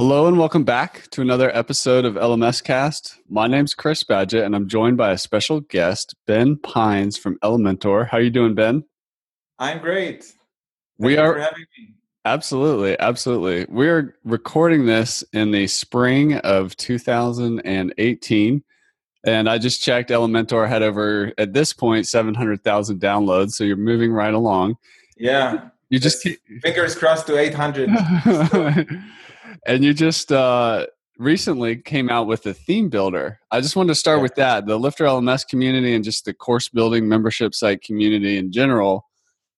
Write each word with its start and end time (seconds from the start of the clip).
Hello 0.00 0.26
and 0.26 0.38
welcome 0.38 0.64
back 0.64 1.08
to 1.10 1.20
another 1.20 1.54
episode 1.54 2.06
of 2.06 2.14
LMScast. 2.14 3.18
My 3.28 3.46
name's 3.46 3.74
Chris 3.74 4.02
Badgett 4.02 4.46
and 4.46 4.56
I'm 4.56 4.66
joined 4.66 4.96
by 4.96 5.10
a 5.12 5.18
special 5.18 5.60
guest, 5.60 6.14
Ben 6.26 6.56
Pines 6.56 7.18
from 7.18 7.38
Elementor. 7.40 8.08
How 8.08 8.16
are 8.16 8.22
you 8.22 8.30
doing, 8.30 8.54
Ben? 8.54 8.82
I'm 9.58 9.78
great. 9.78 10.24
Thank 10.24 10.36
we 10.96 11.18
are 11.18 11.46
Absolutely, 12.24 12.98
absolutely. 12.98 13.66
We're 13.68 14.16
recording 14.24 14.86
this 14.86 15.22
in 15.34 15.50
the 15.50 15.66
spring 15.66 16.38
of 16.38 16.74
2018 16.78 18.64
and 19.26 19.50
I 19.50 19.58
just 19.58 19.82
checked 19.82 20.08
Elementor 20.08 20.66
had 20.66 20.82
over 20.82 21.34
at 21.36 21.52
this 21.52 21.74
point 21.74 22.06
700,000 22.06 22.98
downloads, 22.98 23.50
so 23.50 23.64
you're 23.64 23.76
moving 23.76 24.12
right 24.14 24.32
along. 24.32 24.78
Yeah. 25.18 25.68
You 25.90 25.98
just 25.98 26.22
keep, 26.22 26.40
fingers 26.62 26.94
crossed 26.94 27.26
to 27.26 27.36
800. 27.36 27.90
and 29.66 29.84
you 29.84 29.92
just 29.94 30.32
uh, 30.32 30.86
recently 31.18 31.76
came 31.76 32.08
out 32.08 32.26
with 32.26 32.46
a 32.46 32.54
theme 32.54 32.88
builder. 32.88 33.38
I 33.50 33.60
just 33.60 33.76
wanted 33.76 33.88
to 33.88 33.94
start 33.94 34.18
yeah. 34.18 34.22
with 34.22 34.34
that. 34.36 34.66
The 34.66 34.78
Lifter 34.78 35.04
LMS 35.04 35.46
community 35.46 35.94
and 35.94 36.04
just 36.04 36.24
the 36.24 36.34
course 36.34 36.68
building 36.68 37.08
membership 37.08 37.54
site 37.54 37.82
community 37.82 38.38
in 38.38 38.52
general 38.52 39.06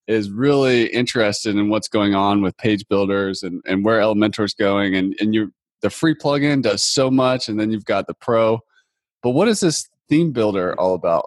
is 0.09 0.31
really 0.31 0.87
interested 0.87 1.55
in 1.57 1.69
what's 1.69 1.89
going 1.89 2.15
on 2.15 2.43
with 2.43 2.57
page 2.57 2.87
builders 2.89 3.43
and, 3.43 3.63
and 3.65 3.85
where 3.85 4.01
Elementor's 4.01 4.55
going. 4.55 4.97
And, 4.97 5.15
and 5.21 5.35
you 5.35 5.53
the 5.83 5.91
free 5.91 6.15
plugin 6.15 6.63
does 6.63 6.83
so 6.83 7.11
much, 7.11 7.49
and 7.49 7.59
then 7.59 7.71
you've 7.71 7.85
got 7.85 8.07
the 8.07 8.15
pro. 8.15 8.61
But 9.23 9.31
what 9.31 9.49
is 9.49 9.61
this 9.61 9.89
theme 10.09 10.33
builder 10.33 10.79
all 10.81 10.95
about? 10.95 11.27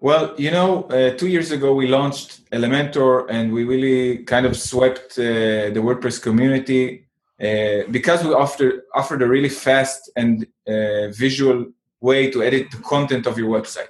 Well, 0.00 0.34
you 0.36 0.50
know, 0.50 0.82
uh, 0.84 1.16
two 1.16 1.28
years 1.28 1.50
ago 1.50 1.72
we 1.72 1.86
launched 1.86 2.50
Elementor, 2.50 3.26
and 3.30 3.52
we 3.52 3.64
really 3.64 4.18
kind 4.24 4.44
of 4.44 4.56
swept 4.56 5.18
uh, 5.18 5.70
the 5.72 5.80
WordPress 5.80 6.20
community 6.20 7.03
uh, 7.42 7.82
because 7.90 8.22
we 8.24 8.32
offered 8.32 8.82
offered 8.94 9.22
a 9.22 9.26
really 9.26 9.48
fast 9.48 10.10
and 10.16 10.46
uh, 10.68 11.08
visual 11.08 11.66
way 12.00 12.30
to 12.30 12.42
edit 12.42 12.70
the 12.70 12.78
content 12.78 13.26
of 13.26 13.38
your 13.38 13.48
website. 13.48 13.88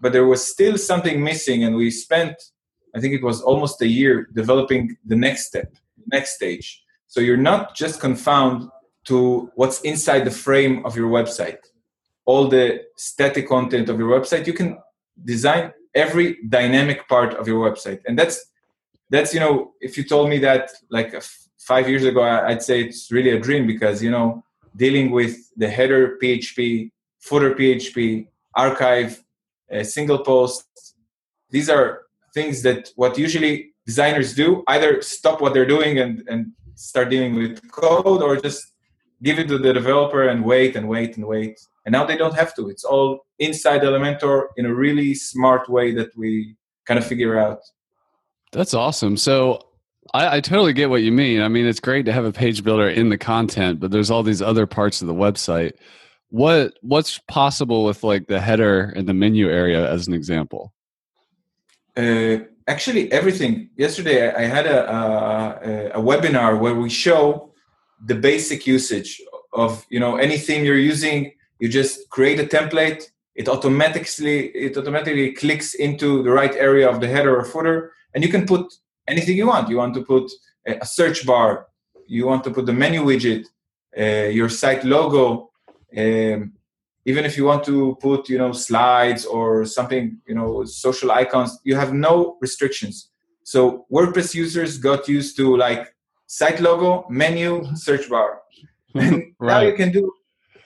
But 0.00 0.12
there 0.12 0.26
was 0.26 0.46
still 0.46 0.78
something 0.78 1.22
missing 1.22 1.64
and 1.64 1.74
we 1.74 1.90
spent 1.90 2.36
i 2.94 3.00
think 3.00 3.12
it 3.14 3.22
was 3.22 3.42
almost 3.42 3.82
a 3.82 3.86
year 3.86 4.28
developing 4.32 4.96
the 5.04 5.16
next 5.16 5.46
step 5.46 5.74
next 6.12 6.36
stage. 6.36 6.82
So 7.08 7.20
you're 7.20 7.36
not 7.52 7.74
just 7.74 8.00
confound 8.00 8.70
to 9.04 9.50
what's 9.54 9.80
inside 9.82 10.24
the 10.24 10.30
frame 10.30 10.84
of 10.84 10.96
your 10.96 11.10
website. 11.10 11.58
All 12.24 12.48
the 12.48 12.84
static 12.96 13.48
content 13.48 13.88
of 13.88 13.98
your 13.98 14.10
website 14.18 14.46
you 14.46 14.52
can 14.52 14.78
design 15.24 15.72
every 15.94 16.36
dynamic 16.48 17.08
part 17.08 17.34
of 17.34 17.48
your 17.48 17.68
website. 17.68 18.00
And 18.06 18.18
that's 18.18 18.44
that's 19.10 19.32
you 19.34 19.40
know 19.40 19.72
if 19.80 19.96
you 19.96 20.04
told 20.04 20.28
me 20.28 20.38
that 20.40 20.70
like 20.90 21.14
a 21.14 21.22
five 21.66 21.88
years 21.88 22.04
ago, 22.04 22.22
I'd 22.22 22.62
say 22.62 22.80
it's 22.82 23.10
really 23.10 23.30
a 23.30 23.40
dream 23.40 23.66
because 23.66 24.02
you 24.02 24.10
know 24.10 24.44
dealing 24.76 25.10
with 25.10 25.36
the 25.56 25.68
header 25.68 26.18
PHP, 26.22 26.90
footer 27.20 27.54
PHP, 27.54 28.28
archive, 28.54 29.22
a 29.70 29.84
single 29.84 30.18
post. 30.18 30.64
These 31.50 31.68
are 31.68 32.02
things 32.34 32.62
that 32.62 32.90
what 32.96 33.18
usually 33.18 33.72
designers 33.86 34.34
do 34.34 34.62
either 34.68 35.00
stop 35.02 35.40
what 35.40 35.54
they're 35.54 35.72
doing 35.76 35.98
and, 35.98 36.22
and 36.28 36.52
start 36.74 37.08
dealing 37.08 37.34
with 37.34 37.60
code 37.70 38.22
or 38.22 38.36
just 38.36 38.72
give 39.22 39.38
it 39.38 39.48
to 39.48 39.58
the 39.58 39.72
developer 39.72 40.28
and 40.28 40.44
wait 40.44 40.76
and 40.76 40.88
wait 40.88 41.16
and 41.16 41.26
wait. 41.26 41.58
And 41.84 41.92
now 41.92 42.04
they 42.04 42.16
don't 42.16 42.34
have 42.34 42.54
to. 42.56 42.68
It's 42.68 42.84
all 42.84 43.20
inside 43.38 43.82
Elementor 43.82 44.48
in 44.56 44.66
a 44.66 44.74
really 44.74 45.14
smart 45.14 45.68
way 45.68 45.94
that 45.94 46.10
we 46.16 46.56
kind 46.84 46.98
of 46.98 47.06
figure 47.06 47.38
out. 47.38 47.60
That's 48.52 48.74
awesome. 48.74 49.16
So 49.16 49.60
I, 50.14 50.36
I, 50.36 50.40
totally 50.40 50.72
get 50.72 50.90
what 50.90 51.02
you 51.02 51.12
mean. 51.12 51.40
I 51.40 51.48
mean, 51.48 51.66
it's 51.66 51.80
great 51.80 52.06
to 52.06 52.12
have 52.12 52.24
a 52.24 52.32
page 52.32 52.62
builder 52.62 52.88
in 52.88 53.08
the 53.08 53.18
content, 53.18 53.80
but 53.80 53.90
there's 53.90 54.10
all 54.10 54.22
these 54.22 54.42
other 54.42 54.66
parts 54.66 55.00
of 55.00 55.08
the 55.08 55.14
website. 55.14 55.72
What 56.30 56.74
what's 56.82 57.18
possible 57.28 57.84
with 57.84 58.02
like 58.02 58.26
the 58.26 58.40
header 58.40 58.92
and 58.96 59.08
the 59.08 59.14
menu 59.14 59.48
area 59.48 59.90
as 59.90 60.06
an 60.08 60.14
example? 60.14 60.72
Uh, 61.96 62.38
actually, 62.66 63.10
everything. 63.12 63.70
Yesterday, 63.76 64.34
I 64.34 64.42
had 64.42 64.66
a, 64.66 64.92
a, 64.92 66.00
a 66.00 66.02
webinar 66.02 66.60
where 66.60 66.74
we 66.74 66.90
show 66.90 67.52
the 68.04 68.14
basic 68.14 68.66
usage 68.66 69.20
of 69.52 69.86
you 69.88 70.00
know 70.00 70.16
any 70.16 70.36
theme 70.36 70.64
you're 70.64 70.76
using. 70.76 71.32
You 71.58 71.68
just 71.68 72.10
create 72.10 72.40
a 72.40 72.44
template. 72.44 73.04
It 73.34 73.48
automatically 73.48 74.48
it 74.48 74.76
automatically 74.76 75.32
clicks 75.32 75.74
into 75.74 76.22
the 76.22 76.30
right 76.30 76.54
area 76.54 76.88
of 76.88 77.00
the 77.00 77.08
header 77.08 77.36
or 77.36 77.44
footer, 77.44 77.92
and 78.14 78.24
you 78.24 78.30
can 78.30 78.46
put 78.46 78.72
anything 79.08 79.36
you 79.36 79.46
want. 79.46 79.68
You 79.68 79.78
want 79.78 79.94
to 79.94 80.02
put 80.02 80.30
a 80.66 80.84
search 80.84 81.26
bar, 81.26 81.66
you 82.06 82.26
want 82.26 82.44
to 82.44 82.50
put 82.50 82.66
the 82.66 82.72
menu 82.72 83.02
widget, 83.02 83.46
uh, 83.98 84.28
your 84.28 84.48
site 84.48 84.84
logo, 84.84 85.50
um, 85.96 86.52
even 87.04 87.24
if 87.24 87.36
you 87.36 87.44
want 87.44 87.64
to 87.64 87.96
put 88.00 88.28
you 88.28 88.36
know 88.36 88.52
slides 88.52 89.24
or 89.24 89.64
something 89.64 90.18
you 90.26 90.34
know 90.34 90.64
social 90.64 91.10
icons, 91.12 91.58
you 91.64 91.76
have 91.76 91.92
no 91.92 92.36
restrictions. 92.40 93.10
So 93.44 93.86
WordPress 93.92 94.34
users 94.34 94.76
got 94.76 95.08
used 95.08 95.36
to 95.36 95.56
like 95.56 95.94
site 96.26 96.60
logo, 96.60 97.06
menu, 97.08 97.64
search 97.76 98.10
bar, 98.10 98.42
and 98.94 99.32
right. 99.38 99.52
now 99.52 99.60
you 99.60 99.74
can 99.74 99.92
do. 99.92 100.12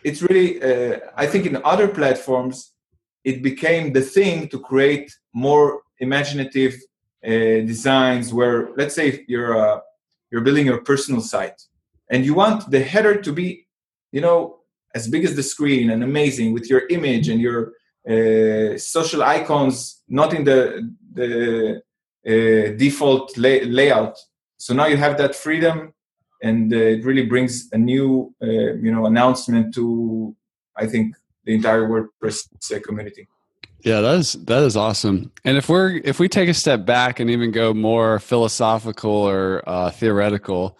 It's 0.03 0.23
really, 0.23 0.62
uh, 0.62 0.99
I 1.15 1.27
think, 1.27 1.45
in 1.45 1.61
other 1.62 1.87
platforms, 1.87 2.73
it 3.23 3.43
became 3.43 3.93
the 3.93 4.00
thing 4.00 4.49
to 4.49 4.59
create 4.59 5.15
more 5.34 5.83
imaginative 5.99 6.75
uh, 7.26 7.31
designs 7.72 8.32
where 8.32 8.70
let's 8.76 8.94
say 8.94 9.25
you're 9.28 9.58
uh, 9.58 9.81
you're 10.31 10.41
building 10.41 10.66
your 10.66 10.81
personal 10.82 11.20
site 11.20 11.60
and 12.10 12.25
you 12.25 12.34
want 12.34 12.70
the 12.70 12.82
header 12.82 13.20
to 13.20 13.32
be 13.32 13.66
you 14.12 14.20
know 14.20 14.58
as 14.94 15.08
big 15.08 15.25
as 15.25 15.36
the 15.36 15.42
screen 15.42 15.91
and 15.91 16.03
amazing 16.03 16.53
with 16.53 16.69
your 16.69 16.82
image 16.88 17.28
and 17.28 17.41
your 17.41 17.72
uh, 18.08 18.76
social 18.78 19.22
icons 19.22 20.03
not 20.08 20.34
in 20.34 20.44
the 20.44 20.91
the 21.12 21.82
uh, 22.26 22.76
default 22.76 23.37
lay- 23.38 23.64
layout. 23.64 24.19
So 24.58 24.75
now 24.75 24.87
you 24.87 24.98
have 24.98 25.16
that 25.19 25.34
freedom 25.34 25.94
and 26.42 26.72
uh, 26.72 26.76
it 26.76 27.04
really 27.04 27.26
brings 27.26 27.69
a 27.72 27.78
new 27.78 28.34
uh, 28.42 28.47
you 28.47 28.92
know 28.92 29.06
announcement 29.06 29.75
to 29.75 30.34
i 30.76 30.87
think 30.87 31.14
the 31.44 31.54
entire 31.54 31.88
wordpress 31.88 32.48
community 32.82 33.28
yeah, 33.83 34.01
that 34.01 34.19
is 34.19 34.33
that 34.45 34.63
is 34.63 34.77
awesome. 34.77 35.33
And 35.45 35.57
if 35.57 35.69
we're 35.69 36.01
if 36.05 36.19
we 36.19 36.29
take 36.29 36.49
a 36.49 36.55
step 36.55 36.85
back 36.85 37.21
and 37.21 37.31
even 37.31 37.51
go 37.51 37.73
more 37.75 38.19
philosophical 38.19 39.11
or 39.11 39.63
uh, 39.67 39.91
theoretical, 39.91 40.79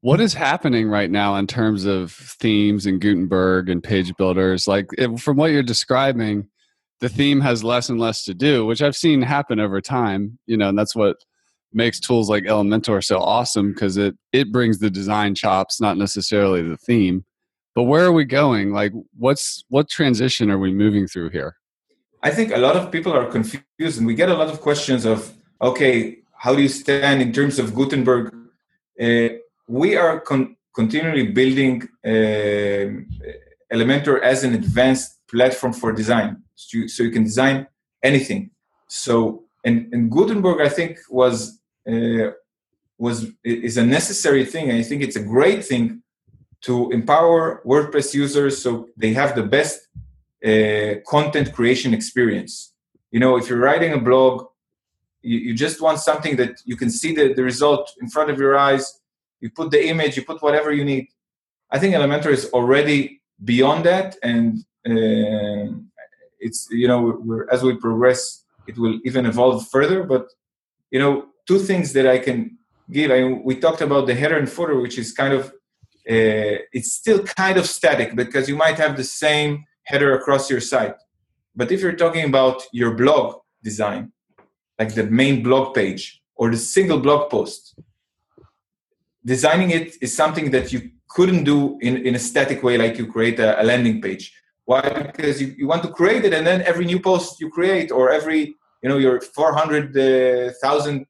what 0.00 0.20
is 0.20 0.34
happening 0.34 0.88
right 0.88 1.10
now 1.10 1.36
in 1.36 1.46
terms 1.46 1.84
of 1.84 2.12
themes 2.12 2.86
and 2.86 3.00
Gutenberg 3.00 3.68
and 3.68 3.82
page 3.82 4.14
builders? 4.16 4.68
Like 4.68 4.86
if, 4.96 5.20
from 5.20 5.36
what 5.36 5.50
you're 5.50 5.62
describing, 5.62 6.48
the 7.00 7.08
theme 7.08 7.40
has 7.40 7.64
less 7.64 7.88
and 7.88 7.98
less 7.98 8.24
to 8.24 8.34
do, 8.34 8.64
which 8.64 8.82
I've 8.82 8.96
seen 8.96 9.22
happen 9.22 9.60
over 9.60 9.80
time. 9.80 10.38
You 10.46 10.56
know, 10.56 10.68
and 10.68 10.78
that's 10.78 10.94
what 10.94 11.16
makes 11.72 12.00
tools 12.00 12.30
like 12.30 12.44
Elementor 12.44 13.04
so 13.04 13.18
awesome 13.18 13.72
because 13.72 13.96
it 13.96 14.16
it 14.32 14.52
brings 14.52 14.78
the 14.78 14.90
design 14.90 15.34
chops, 15.34 15.80
not 15.80 15.96
necessarily 15.96 16.62
the 16.62 16.76
theme. 16.76 17.24
But 17.74 17.84
where 17.84 18.04
are 18.04 18.12
we 18.12 18.24
going? 18.24 18.72
Like, 18.72 18.92
what's 19.16 19.64
what 19.68 19.88
transition 19.88 20.50
are 20.50 20.58
we 20.58 20.72
moving 20.72 21.06
through 21.06 21.30
here? 21.30 21.57
I 22.28 22.30
think 22.30 22.52
a 22.52 22.58
lot 22.66 22.76
of 22.76 22.84
people 22.94 23.12
are 23.18 23.26
confused, 23.36 23.96
and 23.98 24.06
we 24.06 24.14
get 24.22 24.28
a 24.28 24.38
lot 24.42 24.48
of 24.52 24.60
questions 24.60 25.06
of, 25.06 25.18
okay, 25.68 26.18
how 26.44 26.54
do 26.54 26.60
you 26.60 26.72
stand 26.82 27.22
in 27.22 27.32
terms 27.32 27.58
of 27.58 27.74
Gutenberg? 27.74 28.24
Uh, 29.04 29.28
we 29.66 29.96
are 29.96 30.20
con- 30.20 30.54
continually 30.80 31.26
building 31.40 31.74
uh, 32.12 32.84
Elementor 33.74 34.16
as 34.32 34.44
an 34.44 34.52
advanced 34.62 35.10
platform 35.32 35.72
for 35.72 35.90
design, 36.02 36.30
so 36.54 36.68
you, 36.76 36.88
so 36.88 37.02
you 37.02 37.12
can 37.16 37.24
design 37.24 37.66
anything. 38.10 38.50
So, 38.88 39.44
and, 39.64 39.76
and 39.94 40.10
Gutenberg, 40.10 40.60
I 40.60 40.68
think, 40.68 40.98
was 41.08 41.58
uh, 41.90 42.32
was 42.98 43.16
is 43.42 43.78
a 43.78 43.86
necessary 43.98 44.44
thing. 44.44 44.70
I 44.70 44.82
think 44.82 45.00
it's 45.02 45.16
a 45.16 45.24
great 45.36 45.64
thing 45.64 46.02
to 46.60 46.90
empower 46.90 47.62
WordPress 47.64 48.12
users 48.12 48.60
so 48.60 48.88
they 48.96 49.12
have 49.14 49.34
the 49.34 49.44
best 49.44 49.87
content 51.08 51.52
creation 51.52 51.94
experience. 51.94 52.72
You 53.10 53.20
know, 53.20 53.36
if 53.36 53.48
you're 53.48 53.58
writing 53.58 53.92
a 53.92 53.98
blog, 53.98 54.46
you, 55.22 55.38
you 55.38 55.54
just 55.54 55.80
want 55.80 55.98
something 55.98 56.36
that 56.36 56.60
you 56.64 56.76
can 56.76 56.90
see 56.90 57.14
the, 57.14 57.32
the 57.34 57.42
result 57.42 57.92
in 58.00 58.08
front 58.08 58.30
of 58.30 58.38
your 58.38 58.56
eyes. 58.56 59.00
You 59.40 59.50
put 59.50 59.70
the 59.70 59.86
image, 59.86 60.16
you 60.16 60.24
put 60.24 60.42
whatever 60.42 60.72
you 60.72 60.84
need. 60.84 61.08
I 61.70 61.78
think 61.78 61.94
Elementor 61.94 62.30
is 62.30 62.50
already 62.52 63.20
beyond 63.44 63.84
that, 63.84 64.16
and 64.22 64.58
uh, 64.86 65.76
it's 66.40 66.68
you 66.70 66.88
know 66.88 67.44
as 67.50 67.62
we 67.62 67.76
progress, 67.76 68.44
it 68.66 68.78
will 68.78 68.98
even 69.04 69.26
evolve 69.26 69.68
further. 69.68 70.02
But 70.02 70.28
you 70.90 70.98
know, 70.98 71.26
two 71.46 71.58
things 71.58 71.92
that 71.92 72.06
I 72.06 72.18
can 72.18 72.58
give. 72.90 73.10
I 73.10 73.22
mean, 73.22 73.42
we 73.44 73.56
talked 73.56 73.80
about 73.80 74.06
the 74.06 74.14
header 74.14 74.38
and 74.38 74.50
footer, 74.50 74.80
which 74.80 74.98
is 74.98 75.12
kind 75.12 75.34
of 75.34 75.46
uh, 76.10 76.64
it's 76.72 76.92
still 76.94 77.22
kind 77.22 77.58
of 77.58 77.66
static 77.66 78.16
because 78.16 78.48
you 78.48 78.56
might 78.56 78.78
have 78.78 78.96
the 78.96 79.04
same 79.04 79.64
header 79.88 80.14
across 80.18 80.50
your 80.50 80.60
site. 80.60 80.98
But 81.56 81.72
if 81.72 81.80
you're 81.80 82.00
talking 82.04 82.24
about 82.32 82.62
your 82.72 82.92
blog 82.94 83.40
design, 83.62 84.12
like 84.78 84.94
the 84.94 85.04
main 85.04 85.42
blog 85.42 85.74
page 85.74 86.22
or 86.36 86.50
the 86.50 86.56
single 86.56 87.00
blog 87.00 87.30
post, 87.30 87.74
designing 89.24 89.70
it 89.70 89.96
is 90.04 90.14
something 90.14 90.50
that 90.50 90.72
you 90.72 90.90
couldn't 91.08 91.44
do 91.44 91.78
in, 91.80 92.06
in 92.06 92.14
a 92.14 92.18
static 92.18 92.62
way 92.62 92.76
like 92.76 92.98
you 92.98 93.06
create 93.06 93.40
a, 93.40 93.60
a 93.62 93.64
landing 93.64 94.00
page. 94.00 94.24
Why? 94.66 94.82
Because 95.10 95.40
you, 95.40 95.54
you 95.56 95.66
want 95.66 95.82
to 95.84 95.90
create 95.90 96.24
it 96.26 96.34
and 96.34 96.46
then 96.46 96.60
every 96.62 96.84
new 96.84 97.00
post 97.00 97.40
you 97.40 97.48
create 97.50 97.90
or 97.90 98.12
every, 98.12 98.54
you 98.82 98.88
know, 98.90 98.98
your 98.98 99.20
400,000 99.20 101.00
uh, 101.00 101.04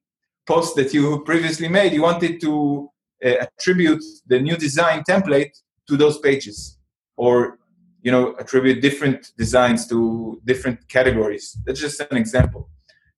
posts 0.47 0.75
that 0.75 0.95
you 0.95 1.23
previously 1.25 1.69
made, 1.69 1.93
you 1.93 2.03
wanted 2.03 2.41
to 2.41 2.89
uh, 3.25 3.47
attribute 3.47 4.05
the 4.29 4.39
new 4.39 4.57
design 4.57 5.03
template 5.09 5.51
to 5.89 5.97
those 5.97 6.19
pages 6.19 6.79
or, 7.17 7.58
you 8.03 8.13
know, 8.13 8.35
attribute 8.39 8.81
different 8.81 9.33
designs 9.37 9.87
to 9.89 10.41
different 10.45 10.89
categories. 10.89 11.57
That's 11.65 11.81
just 11.81 12.01
an 12.01 12.17
example. 12.17 12.69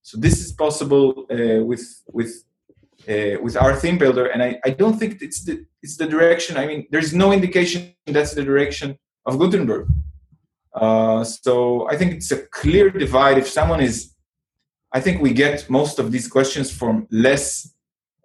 So 0.03 0.19
this 0.19 0.41
is 0.41 0.53
possible 0.53 1.27
uh, 1.31 1.63
with, 1.65 1.85
with 2.13 2.45
uh, 3.09 3.41
with 3.43 3.57
our 3.57 3.75
theme 3.75 3.97
builder, 3.97 4.27
and 4.27 4.43
I, 4.43 4.61
I 4.65 4.71
don't 4.71 4.99
think 4.99 5.23
it's 5.23 5.43
the 5.45 5.65
it's 5.83 5.97
the 5.97 6.07
direction. 6.07 6.57
I 6.57 6.67
mean, 6.67 6.87
there's 6.91 7.15
no 7.15 7.33
indication 7.33 7.95
that's 8.07 8.35
the 8.35 8.45
direction 8.45 8.99
of 9.27 9.39
Gutenberg. 9.39 9.89
Uh, 10.75 11.25
so 11.25 11.89
I 11.89 11.97
think 11.97 12.13
it's 12.13 12.31
a 12.31 12.43
clear 12.49 12.91
divide. 12.91 13.39
If 13.39 13.49
someone 13.49 13.81
is, 13.81 14.15
I 14.93 15.01
think 15.01 15.21
we 15.21 15.33
get 15.33 15.69
most 15.71 15.99
of 15.99 16.13
these 16.13 16.29
questions 16.29 16.71
from 16.71 17.07
less, 17.11 17.73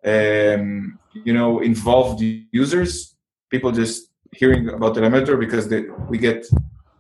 um, 0.03 0.99
you 1.13 1.33
know, 1.33 1.59
involved 1.59 2.21
users. 2.51 3.15
People 3.49 3.71
just 3.71 4.11
hearing 4.35 4.69
about 4.69 4.95
Elementor 4.95 5.39
because 5.39 5.67
they, 5.67 5.81
we 6.09 6.17
get, 6.17 6.45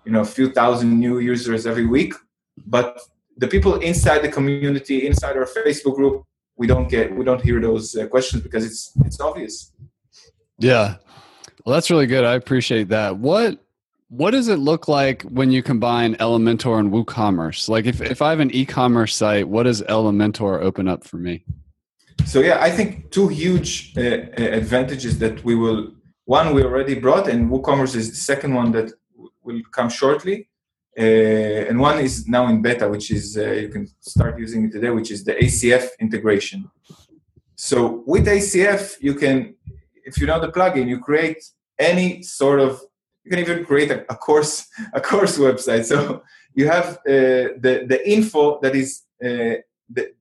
you 0.05 0.11
know, 0.11 0.21
a 0.21 0.25
few 0.25 0.51
thousand 0.51 0.99
new 0.99 1.19
users 1.19 1.65
every 1.65 1.85
week. 1.85 2.13
But 2.65 2.99
the 3.37 3.47
people 3.47 3.79
inside 3.79 4.19
the 4.19 4.29
community, 4.29 5.07
inside 5.07 5.35
our 5.37 5.45
Facebook 5.45 5.95
group, 5.95 6.23
we 6.57 6.67
don't 6.67 6.87
get 6.87 7.13
we 7.15 7.25
don't 7.25 7.41
hear 7.41 7.59
those 7.59 7.95
uh, 7.95 8.07
questions 8.07 8.41
because 8.41 8.65
it's 8.65 8.91
it's 9.05 9.19
obvious. 9.19 9.73
Yeah. 10.57 10.95
Well 11.65 11.73
that's 11.73 11.91
really 11.91 12.07
good. 12.07 12.23
I 12.23 12.35
appreciate 12.35 12.89
that. 12.89 13.17
What 13.17 13.59
what 14.09 14.31
does 14.31 14.47
it 14.47 14.59
look 14.59 14.87
like 14.87 15.23
when 15.23 15.51
you 15.51 15.61
combine 15.61 16.15
elementor 16.15 16.79
and 16.79 16.91
woocommerce? 16.91 17.67
Like 17.67 17.85
if, 17.85 18.01
if 18.01 18.21
i 18.21 18.29
have 18.29 18.39
an 18.39 18.51
e-commerce 18.51 19.15
site 19.15 19.47
what 19.47 19.63
does 19.63 19.81
elementor 19.83 20.61
open 20.61 20.87
up 20.87 21.03
for 21.03 21.17
me? 21.17 21.43
So 22.25 22.39
yeah 22.39 22.61
i 22.61 22.71
think 22.71 23.11
two 23.11 23.27
huge 23.27 23.93
uh, 23.97 24.01
uh 24.01 24.59
advantages 24.61 25.19
that 25.19 25.43
we 25.43 25.55
will 25.55 25.91
one 26.25 26.53
we 26.53 26.63
already 26.63 26.95
brought 26.95 27.27
and 27.27 27.49
woocommerce 27.49 27.95
is 27.95 28.09
the 28.09 28.15
second 28.15 28.53
one 28.53 28.71
that 28.71 28.91
will 29.43 29.61
come 29.71 29.89
shortly 29.89 30.49
uh, 30.97 31.67
and 31.69 31.77
one 31.77 31.99
is 31.99 32.25
now 32.27 32.47
in 32.47 32.61
beta, 32.61 32.87
which 32.87 33.11
is 33.11 33.37
uh, 33.37 33.51
you 33.51 33.67
can 33.67 33.85
start 33.99 34.39
using 34.39 34.65
it 34.65 34.71
today, 34.71 34.89
which 34.89 35.11
is 35.11 35.25
the 35.25 35.33
ACF 35.33 35.89
integration. 35.99 36.71
So 37.55 38.03
with 38.05 38.27
ACF, 38.27 38.95
you 39.01 39.13
can, 39.13 39.55
if 40.05 40.17
you 40.17 40.25
know 40.25 40.39
the 40.39 40.51
plugin, 40.51 40.87
you 40.87 40.99
create 40.99 41.43
any 41.77 42.23
sort 42.23 42.61
of. 42.61 42.81
You 43.25 43.31
can 43.31 43.39
even 43.39 43.65
create 43.65 43.91
a, 43.91 44.05
a 44.09 44.15
course 44.15 44.67
a 44.93 45.01
course 45.01 45.37
website. 45.37 45.83
So 45.83 46.23
you 46.53 46.67
have 46.67 46.97
uh, 46.99 47.59
the 47.63 47.85
the 47.85 47.99
info 48.09 48.59
that 48.61 48.73
is 48.73 49.01
uh, 49.21 49.59
the, 49.89 50.13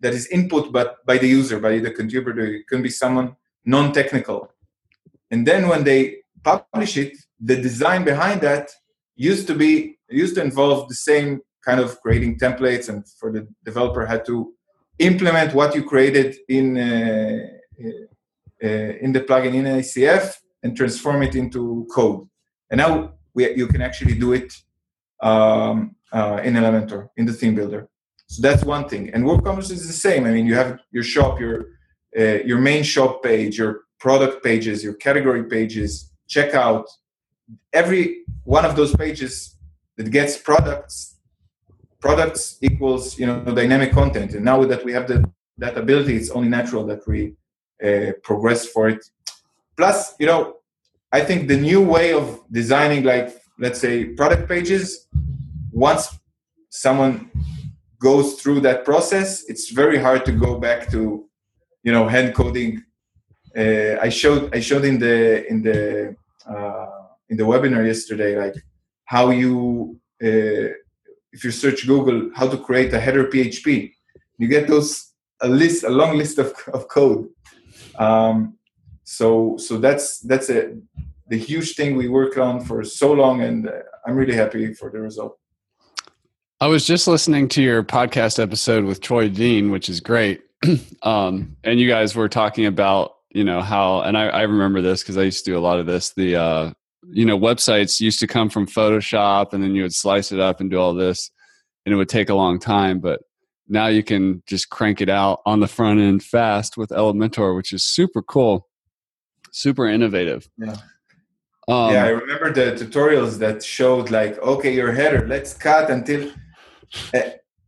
that 0.00 0.12
is 0.12 0.26
input, 0.26 0.72
but 0.72 1.06
by 1.06 1.16
the 1.16 1.28
user, 1.28 1.58
by 1.58 1.78
the 1.78 1.90
contributor. 1.90 2.44
It 2.44 2.68
can 2.68 2.82
be 2.82 2.90
someone 2.90 3.36
non-technical, 3.64 4.52
and 5.30 5.46
then 5.46 5.68
when 5.68 5.84
they 5.84 6.16
publish 6.42 6.96
it, 6.96 7.12
the 7.40 7.56
design 7.56 8.04
behind 8.04 8.40
that 8.40 8.70
used 9.16 9.46
to 9.46 9.54
be 9.54 9.98
used 10.08 10.34
to 10.36 10.42
involve 10.42 10.88
the 10.88 10.94
same 10.94 11.40
kind 11.64 11.80
of 11.80 12.00
creating 12.00 12.38
templates, 12.38 12.88
and 12.88 13.06
for 13.20 13.32
the 13.32 13.46
developer 13.64 14.06
had 14.06 14.24
to 14.26 14.52
implement 14.98 15.54
what 15.54 15.74
you 15.74 15.82
created 15.84 16.36
in 16.48 16.76
uh, 16.78 17.46
uh, 18.64 18.66
in 19.04 19.12
the 19.12 19.20
plugin 19.20 19.54
in 19.54 19.64
ACF 19.64 20.34
and 20.62 20.76
transform 20.76 21.22
it 21.22 21.34
into 21.34 21.86
code. 21.94 22.26
And 22.70 22.78
now 22.78 23.14
we, 23.34 23.54
you 23.54 23.66
can 23.68 23.82
actually 23.82 24.14
do 24.14 24.32
it 24.32 24.52
um, 25.22 25.94
uh, 26.12 26.40
in 26.42 26.54
Elementor 26.54 27.08
in 27.16 27.26
the 27.26 27.32
theme 27.32 27.54
builder. 27.54 27.88
So 28.26 28.42
that's 28.42 28.64
one 28.64 28.88
thing. 28.88 29.10
And 29.14 29.24
WooCommerce 29.24 29.70
is 29.70 29.86
the 29.86 29.92
same. 29.92 30.24
I 30.26 30.32
mean, 30.32 30.46
you 30.46 30.54
have 30.54 30.80
your 30.90 31.02
shop, 31.02 31.40
your 31.40 31.66
uh, 32.18 32.42
your 32.44 32.58
main 32.58 32.82
shop 32.82 33.22
page, 33.22 33.58
your 33.58 33.82
product 33.98 34.42
pages, 34.42 34.82
your 34.82 34.94
category 34.94 35.44
pages, 35.44 36.12
checkout. 36.28 36.84
Every 37.72 38.24
one 38.44 38.64
of 38.64 38.76
those 38.76 38.94
pages 38.94 39.56
that 39.96 40.10
gets 40.10 40.38
products 40.38 41.18
products 42.00 42.58
equals 42.62 43.18
you 43.18 43.26
know 43.26 43.44
dynamic 43.54 43.92
content 43.92 44.34
and 44.34 44.44
now 44.44 44.64
that 44.64 44.84
we 44.84 44.92
have 44.92 45.06
the, 45.08 45.24
that 45.56 45.76
ability 45.76 46.16
it's 46.16 46.30
only 46.30 46.48
natural 46.48 46.86
that 46.86 47.06
we 47.06 47.34
uh, 47.84 48.12
progress 48.22 48.66
for 48.66 48.88
it 48.88 49.04
plus 49.76 50.14
you 50.18 50.26
know 50.26 50.56
i 51.12 51.20
think 51.20 51.48
the 51.48 51.56
new 51.56 51.82
way 51.82 52.12
of 52.12 52.40
designing 52.52 53.02
like 53.02 53.40
let's 53.58 53.80
say 53.80 54.04
product 54.04 54.48
pages 54.48 55.08
once 55.72 56.18
someone 56.70 57.30
goes 58.00 58.34
through 58.40 58.60
that 58.60 58.84
process 58.84 59.44
it's 59.48 59.70
very 59.70 59.98
hard 59.98 60.24
to 60.24 60.32
go 60.32 60.58
back 60.58 60.88
to 60.88 61.28
you 61.82 61.92
know 61.92 62.06
hand 62.06 62.34
coding 62.34 62.82
uh, 63.56 63.98
i 64.00 64.08
showed 64.08 64.54
i 64.54 64.60
showed 64.60 64.84
in 64.84 64.98
the 64.98 65.46
in 65.48 65.62
the 65.62 66.14
uh, 66.48 66.86
in 67.28 67.36
the 67.36 67.44
webinar 67.44 67.86
yesterday 67.86 68.36
like 68.36 68.54
how 69.04 69.30
you 69.30 69.98
uh, 70.22 70.68
if 71.32 71.44
you 71.44 71.50
search 71.50 71.86
Google 71.86 72.30
how 72.34 72.48
to 72.48 72.56
create 72.56 72.92
a 72.92 73.00
header 73.00 73.24
PHP, 73.24 73.92
you 74.38 74.48
get 74.48 74.68
those 74.68 75.12
a 75.40 75.48
list 75.48 75.84
a 75.84 75.90
long 75.90 76.16
list 76.16 76.38
of, 76.38 76.52
of 76.72 76.88
code. 76.88 77.28
Um, 77.98 78.56
so 79.04 79.56
so 79.58 79.78
that's 79.78 80.20
that's 80.20 80.50
a 80.50 80.76
the 81.28 81.36
huge 81.36 81.74
thing 81.74 81.96
we 81.96 82.08
worked 82.08 82.38
on 82.38 82.60
for 82.60 82.82
so 82.84 83.12
long, 83.12 83.42
and 83.42 83.68
uh, 83.68 83.72
I'm 84.06 84.16
really 84.16 84.34
happy 84.34 84.74
for 84.74 84.90
the 84.90 85.00
result. 85.00 85.38
I 86.60 86.66
was 86.66 86.84
just 86.86 87.06
listening 87.06 87.48
to 87.50 87.62
your 87.62 87.84
podcast 87.84 88.42
episode 88.42 88.84
with 88.84 89.00
Troy 89.00 89.28
Dean, 89.28 89.70
which 89.70 89.88
is 89.88 90.00
great. 90.00 90.42
um, 91.02 91.56
and 91.62 91.78
you 91.78 91.86
guys 91.86 92.16
were 92.16 92.28
talking 92.28 92.66
about 92.66 93.17
you 93.30 93.44
know 93.44 93.60
how, 93.60 94.00
and 94.00 94.16
I, 94.16 94.28
I 94.28 94.42
remember 94.42 94.80
this 94.80 95.02
because 95.02 95.16
I 95.18 95.22
used 95.22 95.44
to 95.44 95.50
do 95.50 95.58
a 95.58 95.60
lot 95.60 95.78
of 95.78 95.86
this. 95.86 96.12
The 96.14 96.36
uh, 96.36 96.72
you 97.10 97.24
know 97.24 97.38
websites 97.38 98.00
used 98.00 98.20
to 98.20 98.26
come 98.26 98.48
from 98.48 98.66
photoshop 98.66 99.52
and 99.52 99.62
then 99.62 99.74
you 99.74 99.82
would 99.82 99.94
slice 99.94 100.32
it 100.32 100.40
up 100.40 100.60
and 100.60 100.70
do 100.70 100.78
all 100.78 100.94
this 100.94 101.30
and 101.84 101.92
it 101.92 101.96
would 101.96 102.08
take 102.08 102.28
a 102.28 102.34
long 102.34 102.58
time 102.58 102.98
but 102.98 103.20
now 103.68 103.86
you 103.86 104.02
can 104.02 104.42
just 104.46 104.70
crank 104.70 105.00
it 105.00 105.08
out 105.08 105.40
on 105.46 105.60
the 105.60 105.68
front 105.68 106.00
end 106.00 106.22
fast 106.22 106.76
with 106.76 106.90
elementor 106.90 107.56
which 107.56 107.72
is 107.72 107.84
super 107.84 108.22
cool 108.22 108.66
super 109.52 109.86
innovative 109.86 110.48
yeah 110.58 110.76
um, 111.68 111.92
yeah 111.92 112.04
i 112.04 112.08
remember 112.08 112.52
the 112.52 112.72
tutorials 112.72 113.38
that 113.38 113.62
showed 113.62 114.10
like 114.10 114.38
okay 114.38 114.74
your 114.74 114.92
header 114.92 115.26
let's 115.28 115.54
cut 115.54 115.90
until 115.90 116.30
uh, 117.14 117.20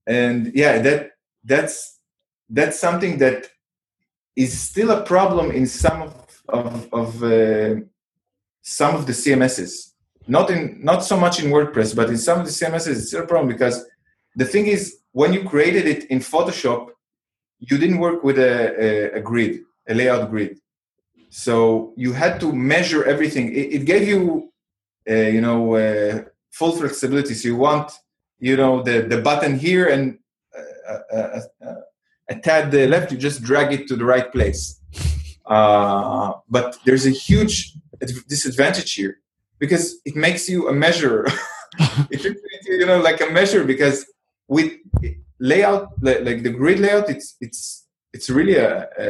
and 0.06 0.52
yeah 0.54 0.78
that 0.78 1.12
that's 1.44 1.98
that's 2.50 2.78
something 2.78 3.18
that 3.18 3.48
is 4.36 4.58
still 4.58 4.90
a 4.90 5.02
problem 5.02 5.50
in 5.50 5.66
some 5.66 6.02
of 6.02 6.20
of, 6.52 6.88
of 6.92 7.22
uh, 7.22 7.76
some 8.62 8.94
of 8.94 9.06
the 9.06 9.12
CMSs. 9.12 9.92
Not 10.26 10.50
in 10.50 10.78
not 10.82 11.04
so 11.04 11.16
much 11.16 11.42
in 11.42 11.50
WordPress, 11.50 11.96
but 11.96 12.08
in 12.08 12.18
some 12.18 12.40
of 12.40 12.46
the 12.46 12.52
CMSs, 12.52 12.88
it's 12.88 13.08
still 13.08 13.24
a 13.24 13.26
problem 13.26 13.48
because 13.48 13.84
the 14.36 14.44
thing 14.44 14.66
is 14.66 14.98
when 15.12 15.32
you 15.32 15.44
created 15.44 15.86
it 15.86 16.04
in 16.04 16.20
Photoshop, 16.20 16.88
you 17.58 17.78
didn't 17.78 17.98
work 17.98 18.22
with 18.22 18.38
a, 18.38 19.14
a, 19.14 19.18
a 19.18 19.20
grid, 19.20 19.60
a 19.88 19.94
layout 19.94 20.30
grid. 20.30 20.58
So 21.30 21.92
you 21.96 22.12
had 22.12 22.38
to 22.40 22.52
measure 22.52 23.04
everything. 23.04 23.52
It, 23.52 23.72
it 23.76 23.84
gave 23.84 24.06
you, 24.06 24.52
uh, 25.08 25.14
you 25.14 25.40
know, 25.40 25.74
uh, 25.74 26.24
full 26.50 26.72
flexibility. 26.72 27.34
So 27.34 27.48
you 27.48 27.56
want, 27.56 27.92
you 28.38 28.56
know, 28.56 28.82
the 28.82 29.02
the 29.02 29.20
button 29.20 29.58
here 29.58 29.86
and 29.88 30.18
uh, 30.56 30.98
uh, 31.12 31.40
uh 31.66 31.74
a 32.30 32.36
tad 32.36 32.70
the 32.70 32.86
left, 32.86 33.12
you 33.12 33.18
just 33.18 33.42
drag 33.42 33.72
it 33.72 33.88
to 33.88 33.96
the 33.96 34.04
right 34.04 34.32
place. 34.32 34.80
Uh, 35.44 36.32
but 36.48 36.78
there's 36.84 37.06
a 37.06 37.10
huge 37.10 37.74
disadvantage 38.28 38.94
here 38.94 39.18
because 39.58 39.96
it 40.04 40.14
makes 40.14 40.48
you 40.48 40.68
a 40.68 40.72
measure. 40.72 41.26
it 42.10 42.36
you 42.66 42.86
know 42.86 43.00
like 43.00 43.20
a 43.20 43.30
measure 43.30 43.64
because 43.64 44.06
with 44.48 44.72
layout 45.40 45.88
like, 46.00 46.20
like 46.22 46.42
the 46.44 46.50
grid 46.50 46.78
layout, 46.78 47.10
it's 47.10 47.36
it's 47.40 47.86
it's 48.12 48.30
really 48.30 48.56
a, 48.56 48.88
a 48.98 49.06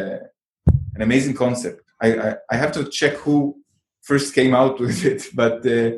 an 0.94 1.02
amazing 1.02 1.34
concept. 1.34 1.82
I, 2.00 2.08
I, 2.14 2.36
I 2.52 2.56
have 2.56 2.72
to 2.72 2.88
check 2.88 3.14
who 3.24 3.56
first 4.00 4.34
came 4.34 4.54
out 4.54 4.80
with 4.84 5.04
it, 5.04 5.28
but 5.34 5.66
uh, 5.66 5.90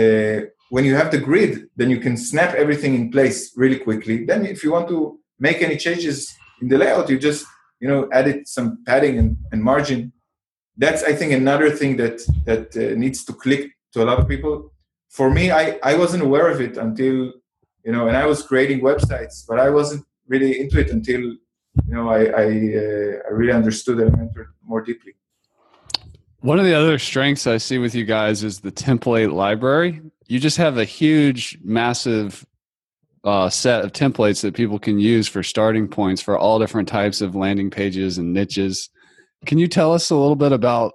uh, 0.00 0.46
when 0.70 0.84
you 0.84 0.94
have 0.94 1.10
the 1.10 1.18
grid, 1.18 1.68
then 1.76 1.90
you 1.90 1.98
can 1.98 2.16
snap 2.16 2.54
everything 2.54 2.94
in 2.94 3.10
place 3.10 3.52
really 3.56 3.78
quickly. 3.78 4.24
Then, 4.24 4.46
if 4.46 4.62
you 4.62 4.70
want 4.72 4.88
to 4.88 5.18
make 5.38 5.62
any 5.62 5.76
changes 5.76 6.32
in 6.60 6.68
the 6.68 6.78
layout, 6.78 7.08
you 7.08 7.18
just 7.18 7.46
you 7.80 7.88
know 7.88 8.08
added 8.12 8.48
some 8.48 8.78
padding 8.86 9.18
and, 9.18 9.36
and 9.52 9.62
margin. 9.62 10.12
That's 10.76 11.02
i 11.04 11.12
think 11.12 11.32
another 11.32 11.70
thing 11.70 11.96
that 11.98 12.16
that 12.46 12.76
uh, 12.76 12.98
needs 12.98 13.24
to 13.26 13.32
click 13.32 13.72
to 13.92 14.02
a 14.02 14.06
lot 14.06 14.18
of 14.18 14.28
people. 14.28 14.72
For 15.10 15.30
me 15.30 15.50
i 15.50 15.78
i 15.82 15.94
wasn't 15.94 16.22
aware 16.24 16.48
of 16.50 16.60
it 16.60 16.76
until 16.76 17.16
you 17.84 17.92
know 17.94 18.08
and 18.08 18.16
i 18.16 18.26
was 18.26 18.42
creating 18.42 18.80
websites 18.80 19.44
but 19.48 19.60
i 19.60 19.70
wasn't 19.70 20.04
really 20.26 20.52
into 20.60 20.80
it 20.80 20.90
until 20.90 21.20
you 21.20 21.94
know 21.94 22.08
i 22.18 22.22
i, 22.44 22.46
uh, 22.82 23.12
I 23.26 23.30
really 23.38 23.52
understood 23.52 23.98
elementor 23.98 24.46
more 24.70 24.82
deeply. 24.82 25.14
One 26.40 26.58
of 26.58 26.66
the 26.66 26.74
other 26.74 26.98
strengths 26.98 27.46
I 27.46 27.56
see 27.56 27.78
with 27.78 27.94
you 27.94 28.04
guys 28.04 28.44
is 28.44 28.60
the 28.60 28.70
template 28.72 29.32
library. 29.32 30.02
You 30.26 30.38
just 30.38 30.58
have 30.58 30.76
a 30.76 30.84
huge, 30.84 31.58
massive 31.62 32.44
uh, 33.24 33.48
set 33.48 33.84
of 33.84 33.92
templates 33.92 34.42
that 34.42 34.54
people 34.54 34.78
can 34.78 34.98
use 34.98 35.26
for 35.26 35.42
starting 35.42 35.88
points 35.88 36.20
for 36.20 36.38
all 36.38 36.58
different 36.58 36.88
types 36.88 37.20
of 37.20 37.34
landing 37.34 37.70
pages 37.70 38.18
and 38.18 38.32
niches. 38.32 38.90
Can 39.46 39.58
you 39.58 39.66
tell 39.66 39.92
us 39.92 40.10
a 40.10 40.16
little 40.16 40.36
bit 40.36 40.52
about 40.52 40.92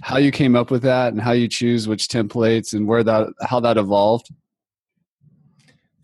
how 0.00 0.18
you 0.18 0.30
came 0.30 0.56
up 0.56 0.70
with 0.70 0.82
that 0.82 1.12
and 1.12 1.20
how 1.20 1.32
you 1.32 1.48
choose 1.48 1.88
which 1.88 2.08
templates 2.08 2.72
and 2.72 2.86
where 2.86 3.04
that 3.04 3.28
how 3.42 3.60
that 3.60 3.76
evolved? 3.76 4.28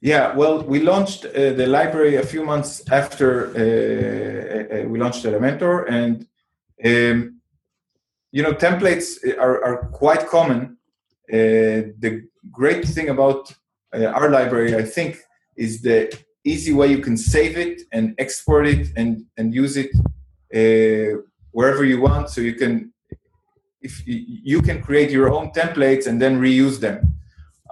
Yeah, 0.00 0.32
well, 0.34 0.62
we 0.62 0.80
launched 0.80 1.25
uh, 1.25 1.52
the 1.54 1.66
library 1.66 2.16
a 2.16 2.22
few 2.22 2.44
months 2.44 2.88
after 2.90 3.48
uh, 3.48 4.84
uh, 4.84 4.88
we 4.88 4.98
launched 4.98 5.25
Elementor, 5.25 5.90
and 5.90 6.26
um, 6.84 7.40
you 8.30 8.42
know, 8.42 8.52
templates 8.52 9.18
are, 9.38 9.64
are 9.64 9.88
quite 9.88 10.28
common. 10.28 10.78
Uh, 11.30 11.92
the 11.98 12.28
great 12.52 12.87
thing 12.87 13.08
about 13.08 13.52
uh, 13.94 14.04
our 14.06 14.30
library, 14.30 14.76
I 14.76 14.82
think, 14.82 15.18
is 15.59 15.83
the 15.83 15.99
easy 16.45 16.73
way 16.73 16.87
you 16.88 17.00
can 17.09 17.17
save 17.17 17.59
it 17.59 17.83
and 17.93 18.15
export 18.19 18.67
it 18.67 18.88
and 18.97 19.25
and 19.37 19.55
use 19.55 19.77
it 19.77 19.91
uh, 20.59 21.21
wherever 21.50 21.85
you 21.85 22.00
want. 22.00 22.31
So 22.31 22.41
you 22.41 22.55
can, 22.55 22.93
if 23.81 24.03
you 24.07 24.62
can 24.62 24.83
create 24.83 25.11
your 25.11 25.29
own 25.37 25.50
templates 25.50 26.07
and 26.07 26.21
then 26.23 26.41
reuse 26.41 26.79
them. 26.81 27.15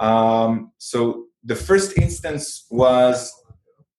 Um, 0.01 0.73
so 0.79 1.27
the 1.45 1.55
first 1.55 1.97
instance 1.99 2.67
was 2.71 3.33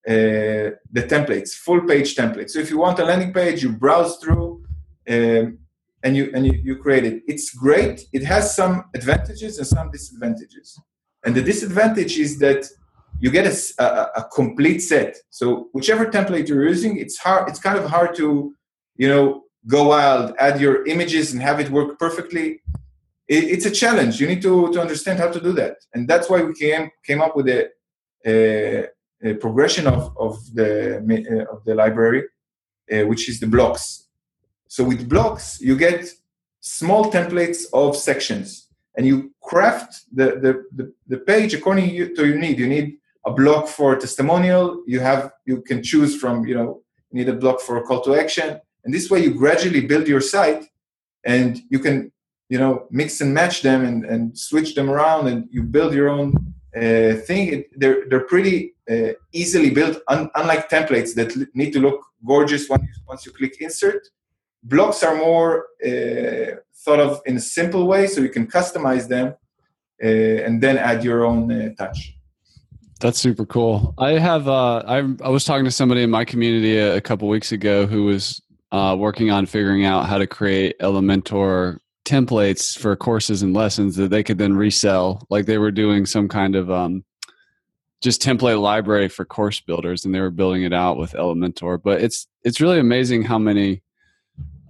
uh, 0.08 0.76
the 0.98 1.04
templates, 1.14 1.52
full 1.54 1.82
page 1.82 2.16
templates. 2.16 2.52
So 2.52 2.60
if 2.60 2.70
you 2.70 2.78
want 2.78 3.00
a 3.00 3.06
landing 3.06 3.34
page, 3.34 3.64
you 3.64 3.72
browse 3.72 4.18
through 4.18 4.64
um, 5.10 5.60
and 6.04 6.16
you 6.18 6.32
and 6.34 6.46
you, 6.46 6.54
you 6.68 6.76
create 6.78 7.06
it. 7.06 7.24
It's 7.28 7.50
great. 7.52 8.08
It 8.14 8.24
has 8.24 8.56
some 8.56 8.86
advantages 8.94 9.58
and 9.58 9.68
some 9.68 9.90
disadvantages. 9.92 10.80
And 11.26 11.36
the 11.36 11.42
disadvantage 11.42 12.18
is 12.20 12.40
that 12.40 12.62
you 13.20 13.32
get 13.32 13.48
a, 13.48 13.84
a, 13.84 14.22
a, 14.22 14.24
complete 14.34 14.80
set. 14.80 15.18
So 15.30 15.70
whichever 15.74 16.06
template 16.06 16.48
you're 16.48 16.68
using, 16.68 16.98
it's 16.98 17.18
hard. 17.18 17.50
It's 17.50 17.60
kind 17.60 17.78
of 17.78 17.90
hard 17.90 18.16
to, 18.16 18.54
you 18.96 19.08
know, 19.08 19.44
go 19.66 19.90
wild, 19.90 20.36
add 20.40 20.62
your 20.62 20.86
images, 20.86 21.34
and 21.34 21.42
have 21.42 21.60
it 21.60 21.70
work 21.72 21.98
perfectly 21.98 22.62
it, 23.28 23.44
it's 23.44 23.66
a 23.66 23.72
challenge. 23.72 24.20
You 24.20 24.28
need 24.28 24.42
to, 24.42 24.72
to 24.72 24.82
understand 24.82 25.20
how 25.20 25.30
to 25.30 25.40
do 25.40 25.52
that. 25.54 25.78
And 25.94 26.08
that's 26.08 26.30
why 26.30 26.42
we 26.42 26.54
came, 26.54 26.90
came 27.06 27.22
up 27.22 27.36
with 27.36 27.48
a, 27.48 27.70
a, 28.26 28.86
a 29.24 29.34
progression 29.36 29.88
of, 29.88 30.16
of, 30.18 30.38
the, 30.54 30.98
uh, 30.98 31.54
of 31.54 31.64
the 31.66 31.76
library, 31.76 32.24
uh, 32.92 33.02
which 33.02 33.30
is 33.30 33.40
the 33.40 33.48
blocks. 33.48 34.08
So 34.68 34.84
with 34.84 35.08
blocks, 35.08 35.60
you 35.62 35.78
get 35.78 36.10
small 36.60 37.12
templates 37.12 37.66
of 37.74 37.96
sections 37.96 38.67
and 38.98 39.06
you 39.06 39.32
craft 39.42 40.04
the, 40.14 40.26
the, 40.26 40.66
the, 40.76 40.94
the 41.08 41.18
page 41.20 41.54
according 41.54 42.16
to 42.16 42.28
your 42.28 42.38
need. 42.38 42.60
You 42.60 42.68
need 42.68 42.98
a 43.26 43.32
block 43.32 43.68
for 43.68 43.96
testimonial. 43.96 44.84
You 44.88 45.00
have, 45.00 45.32
you 45.46 45.62
can 45.62 45.82
choose 45.84 46.20
from, 46.20 46.46
you 46.46 46.56
know, 46.56 46.82
you 47.12 47.20
need 47.20 47.30
a 47.30 47.34
block 47.34 47.62
for 47.62 47.78
a 47.78 47.84
call 47.84 48.02
to 48.02 48.16
action. 48.16 48.60
And 48.84 48.94
this 48.94 49.10
way 49.10 49.20
you 49.24 49.34
gradually 49.34 49.82
build 49.82 50.08
your 50.08 50.22
site 50.22 50.66
and 51.24 51.60
you 51.70 51.80
can 51.80 52.12
you 52.50 52.58
know 52.58 52.88
mix 52.90 53.22
and 53.22 53.34
match 53.34 53.62
them 53.62 53.86
and, 53.86 54.06
and 54.06 54.38
switch 54.38 54.74
them 54.76 54.90
around 54.90 55.28
and 55.28 55.48
you 55.52 55.62
build 55.64 55.94
your 55.94 56.10
own 56.10 56.34
uh, 56.76 57.14
thing 57.28 57.54
it, 57.54 57.80
they're 57.80 58.08
they're 58.10 58.28
pretty 58.34 58.74
uh, 58.90 59.12
easily 59.34 59.70
built 59.70 59.98
un, 60.08 60.30
unlike 60.36 60.70
templates 60.70 61.14
that 61.16 61.30
need 61.54 61.72
to 61.74 61.80
look 61.80 62.00
gorgeous 62.26 62.70
once 62.70 62.84
you, 62.84 63.04
once 63.08 63.26
you 63.26 63.32
click 63.32 63.56
insert 63.60 64.08
blocks 64.68 65.04
are 65.04 65.16
more 65.16 65.68
uh, 65.86 66.58
thought 66.84 67.00
of 67.00 67.22
in 67.26 67.38
a 67.38 67.40
simple 67.40 67.88
way 67.88 68.08
so 68.08 68.22
you 68.22 68.30
can 68.30 68.48
customize 68.48 69.08
them 69.08 69.36
uh, 70.04 70.08
and 70.08 70.62
then 70.62 70.78
add 70.78 71.04
your 71.04 71.26
own 71.26 71.52
uh, 71.52 71.70
touch. 71.78 72.14
That's 73.00 73.20
super 73.20 73.46
cool. 73.46 73.94
I 73.98 74.12
have 74.14 74.48
uh, 74.48 74.78
I, 74.88 74.98
I 75.24 75.30
was 75.30 75.46
talking 75.46 75.66
to 75.66 75.72
somebody 75.72 76.02
in 76.04 76.10
my 76.10 76.26
community 76.26 76.78
a, 76.78 76.96
a 76.96 77.02
couple 77.02 77.28
weeks 77.28 77.52
ago 77.52 77.86
who 77.86 78.06
was 78.06 78.42
working 78.72 79.32
on 79.32 79.46
figuring 79.46 79.86
out 79.86 80.08
how 80.08 80.18
to 80.18 80.28
create 80.28 80.78
elementor 80.80 81.80
templates 82.08 82.78
for 82.78 82.96
courses 82.96 83.44
and 83.44 83.54
lessons 83.54 83.98
that 83.98 84.10
they 84.10 84.24
could 84.24 84.38
then 84.38 84.56
resell. 84.56 85.26
Like 85.30 85.46
they 85.46 85.58
were 85.58 85.72
doing 85.72 86.06
some 86.06 86.28
kind 86.28 86.56
of 86.56 86.72
um, 86.72 87.04
just 88.02 88.22
template 88.22 88.62
library 88.62 89.10
for 89.10 89.26
course 89.26 89.60
builders 89.60 90.06
and 90.06 90.16
they 90.16 90.22
were 90.22 90.32
building 90.32 90.64
it 90.64 90.74
out 90.74 90.98
with 90.98 91.12
elementor. 91.14 91.82
But 91.82 92.02
it's 92.02 92.28
it's 92.44 92.62
really 92.62 92.80
amazing 92.80 93.24
how 93.24 93.38
many 93.38 93.82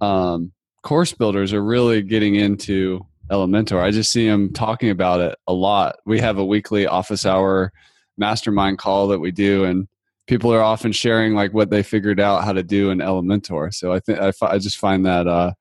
um, 0.00 0.52
course 0.82 1.12
builders 1.12 1.52
are 1.52 1.62
really 1.62 2.02
getting 2.02 2.36
into 2.36 3.04
elementor 3.30 3.82
i 3.82 3.90
just 3.90 4.10
see 4.10 4.26
them 4.26 4.52
talking 4.52 4.88
about 4.88 5.20
it 5.20 5.36
a 5.46 5.52
lot 5.52 5.96
we 6.06 6.18
have 6.18 6.38
a 6.38 6.44
weekly 6.44 6.86
office 6.86 7.26
hour 7.26 7.72
mastermind 8.16 8.78
call 8.78 9.06
that 9.08 9.18
we 9.18 9.30
do 9.30 9.64
and 9.64 9.86
people 10.26 10.52
are 10.52 10.62
often 10.62 10.92
sharing 10.92 11.34
like 11.34 11.52
what 11.52 11.68
they 11.68 11.82
figured 11.82 12.20
out 12.20 12.44
how 12.44 12.52
to 12.52 12.62
do 12.62 12.90
in 12.90 12.98
elementor 12.98 13.72
so 13.74 13.92
i 13.92 14.00
think 14.00 14.18
I, 14.18 14.32
I 14.42 14.58
just 14.58 14.78
find 14.78 15.04
that 15.04 15.26
uh, 15.26 15.52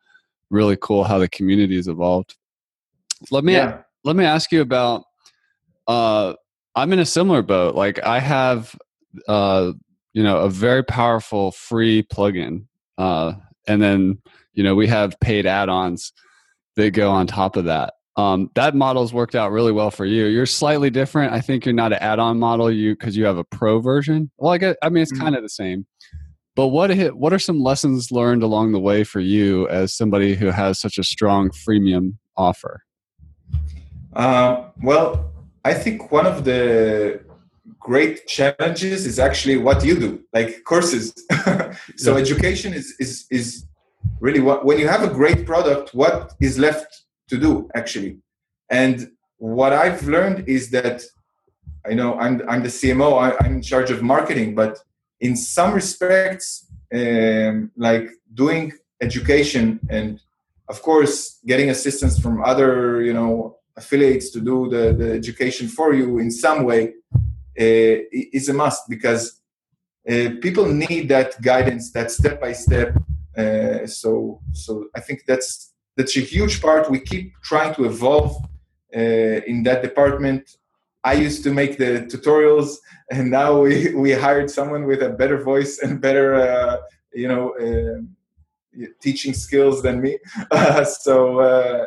really 0.50 0.78
cool 0.80 1.04
how 1.04 1.18
the 1.18 1.28
community 1.28 1.76
has 1.76 1.88
evolved. 1.88 2.36
Let 3.32 3.44
me 3.44 3.54
yeah. 3.54 3.82
let 4.04 4.16
me 4.16 4.26
ask 4.26 4.52
you 4.52 4.62
about. 4.62 5.04
Uh, 5.88 6.34
I'm 6.76 6.94
in 6.94 7.00
a 7.00 7.06
similar 7.06 7.42
boat. 7.42 7.76
Like 7.76 8.04
I 8.04 8.20
have, 8.20 8.76
uh, 9.28 9.72
you 10.14 10.24
know, 10.24 10.40
a 10.40 10.50
very 10.50 10.84
powerful 10.84 11.52
free 11.52 12.04
plugin, 12.04 12.66
uh, 12.98 13.34
and 13.68 13.82
then 13.82 14.20
you 14.54 14.64
know 14.64 14.76
we 14.76 14.88
have 14.88 15.20
paid 15.20 15.46
add-ons 15.46 16.14
that 16.76 16.92
go 16.92 17.12
on 17.12 17.28
top 17.28 17.56
of 17.56 17.66
that. 17.66 17.94
Um, 18.16 18.50
that 18.56 18.74
model's 18.74 19.14
worked 19.14 19.36
out 19.36 19.52
really 19.52 19.72
well 19.72 19.92
for 19.92 20.06
you. 20.06 20.26
You're 20.26 20.48
slightly 20.48 20.90
different. 20.90 21.34
I 21.34 21.42
think 21.42 21.66
you're 21.66 21.74
not 21.74 21.94
an 21.94 22.00
add-on 22.00 22.40
model, 22.40 22.72
you 22.72 22.96
because 22.96 23.16
you 23.16 23.26
have 23.26 23.38
a 23.38 23.44
pro 23.44 23.80
version. 23.80 24.32
Well, 24.38 24.52
I 24.52 24.58
get. 24.58 24.78
I 24.82 24.90
mean, 24.90 25.04
it's 25.04 25.14
mm-hmm. 25.14 25.22
kind 25.22 25.36
of 25.36 25.44
the 25.44 25.50
same. 25.50 25.86
But 26.56 26.70
what 26.70 26.92
what 27.16 27.34
are 27.34 27.40
some 27.40 27.62
lessons 27.62 28.12
learned 28.12 28.42
along 28.42 28.72
the 28.72 28.80
way 28.80 29.04
for 29.04 29.20
you 29.20 29.70
as 29.70 29.94
somebody 29.94 30.34
who 30.34 30.48
has 30.48 30.80
such 30.80 30.98
a 30.98 31.04
strong 31.04 31.52
freemium 31.52 32.16
offer? 32.36 32.82
Uh, 34.14 34.70
well, 34.82 35.32
I 35.64 35.76
think 35.76 36.12
one 36.12 36.26
of 36.26 36.46
the 36.46 37.22
great 37.88 38.28
challenges 38.28 39.06
is 39.06 39.18
actually 39.18 39.58
what 39.68 39.80
you 39.88 39.96
do, 40.06 40.12
like 40.38 40.50
courses. 40.66 41.04
so 42.04 42.10
yeah. 42.12 42.24
education 42.24 42.70
is 42.80 42.88
is 43.04 43.12
is 43.40 43.48
really 44.26 44.42
what 44.48 44.60
when 44.68 44.78
you 44.82 44.88
have 44.96 45.04
a 45.10 45.12
great 45.20 45.42
product, 45.52 45.86
what 46.02 46.16
is 46.48 46.54
left 46.68 46.90
to 47.32 47.36
do 47.46 47.52
actually? 47.80 48.12
And 48.82 48.96
what 49.56 49.72
I've 49.84 50.04
learned 50.16 50.40
is 50.58 50.64
that 50.78 50.98
I 51.90 51.94
know 52.00 52.10
I'm 52.24 52.34
I'm 52.52 52.62
the 52.68 52.74
CMO, 52.80 53.10
I, 53.26 53.28
I'm 53.42 53.54
in 53.60 53.64
charge 53.72 53.90
of 53.96 54.00
marketing, 54.16 54.50
but 54.62 54.74
in 55.28 55.34
some 55.56 55.72
respects, 55.82 56.48
um, 57.00 57.72
like 57.88 58.08
doing 58.44 58.66
education 59.08 59.64
and 59.98 60.10
of 60.74 60.78
course 60.90 61.16
getting 61.52 61.70
assistance 61.76 62.16
from 62.24 62.36
other 62.52 63.02
you 63.08 63.14
know 63.20 63.32
affiliates 63.82 64.28
to 64.36 64.40
do 64.52 64.56
the, 64.74 64.84
the 65.02 65.10
education 65.22 65.66
for 65.78 65.90
you 66.00 66.08
in 66.24 66.30
some 66.46 66.60
way 66.70 66.82
is 67.58 68.50
a 68.50 68.54
must 68.54 68.90
because 68.90 69.42
uh, 70.10 70.30
people 70.42 70.66
need 70.66 71.10
that 71.10 71.42
guidance 71.42 71.92
that 71.92 72.12
step 72.12 72.40
by 72.40 72.54
step 72.54 72.96
uh, 73.38 73.86
so 73.86 74.40
so 74.54 74.86
i 74.96 75.00
think 75.00 75.24
that's 75.28 75.74
that's 75.96 76.16
a 76.16 76.22
huge 76.22 76.62
part 76.62 76.90
we 76.90 77.00
keep 77.00 77.34
trying 77.44 77.74
to 77.74 77.86
evolve 77.86 78.36
uh, 78.96 79.40
in 79.52 79.64
that 79.64 79.82
department 79.82 80.58
I 81.04 81.14
used 81.14 81.42
to 81.44 81.54
make 81.54 81.78
the 81.78 82.06
tutorials, 82.12 82.78
and 83.10 83.32
now 83.32 83.62
we, 83.62 83.96
we 84.04 84.12
hired 84.12 84.50
someone 84.50 84.84
with 84.86 85.02
a 85.02 85.10
better 85.10 85.42
voice 85.42 85.80
and 85.80 86.02
better, 86.02 86.36
uh, 86.36 86.78
you 87.14 87.30
know, 87.30 87.54
uh, 87.66 88.02
teaching 89.02 89.34
skills 89.34 89.82
than 89.82 90.02
me. 90.02 90.20
Uh, 90.52 90.84
so, 91.06 91.40
uh, 91.40 91.86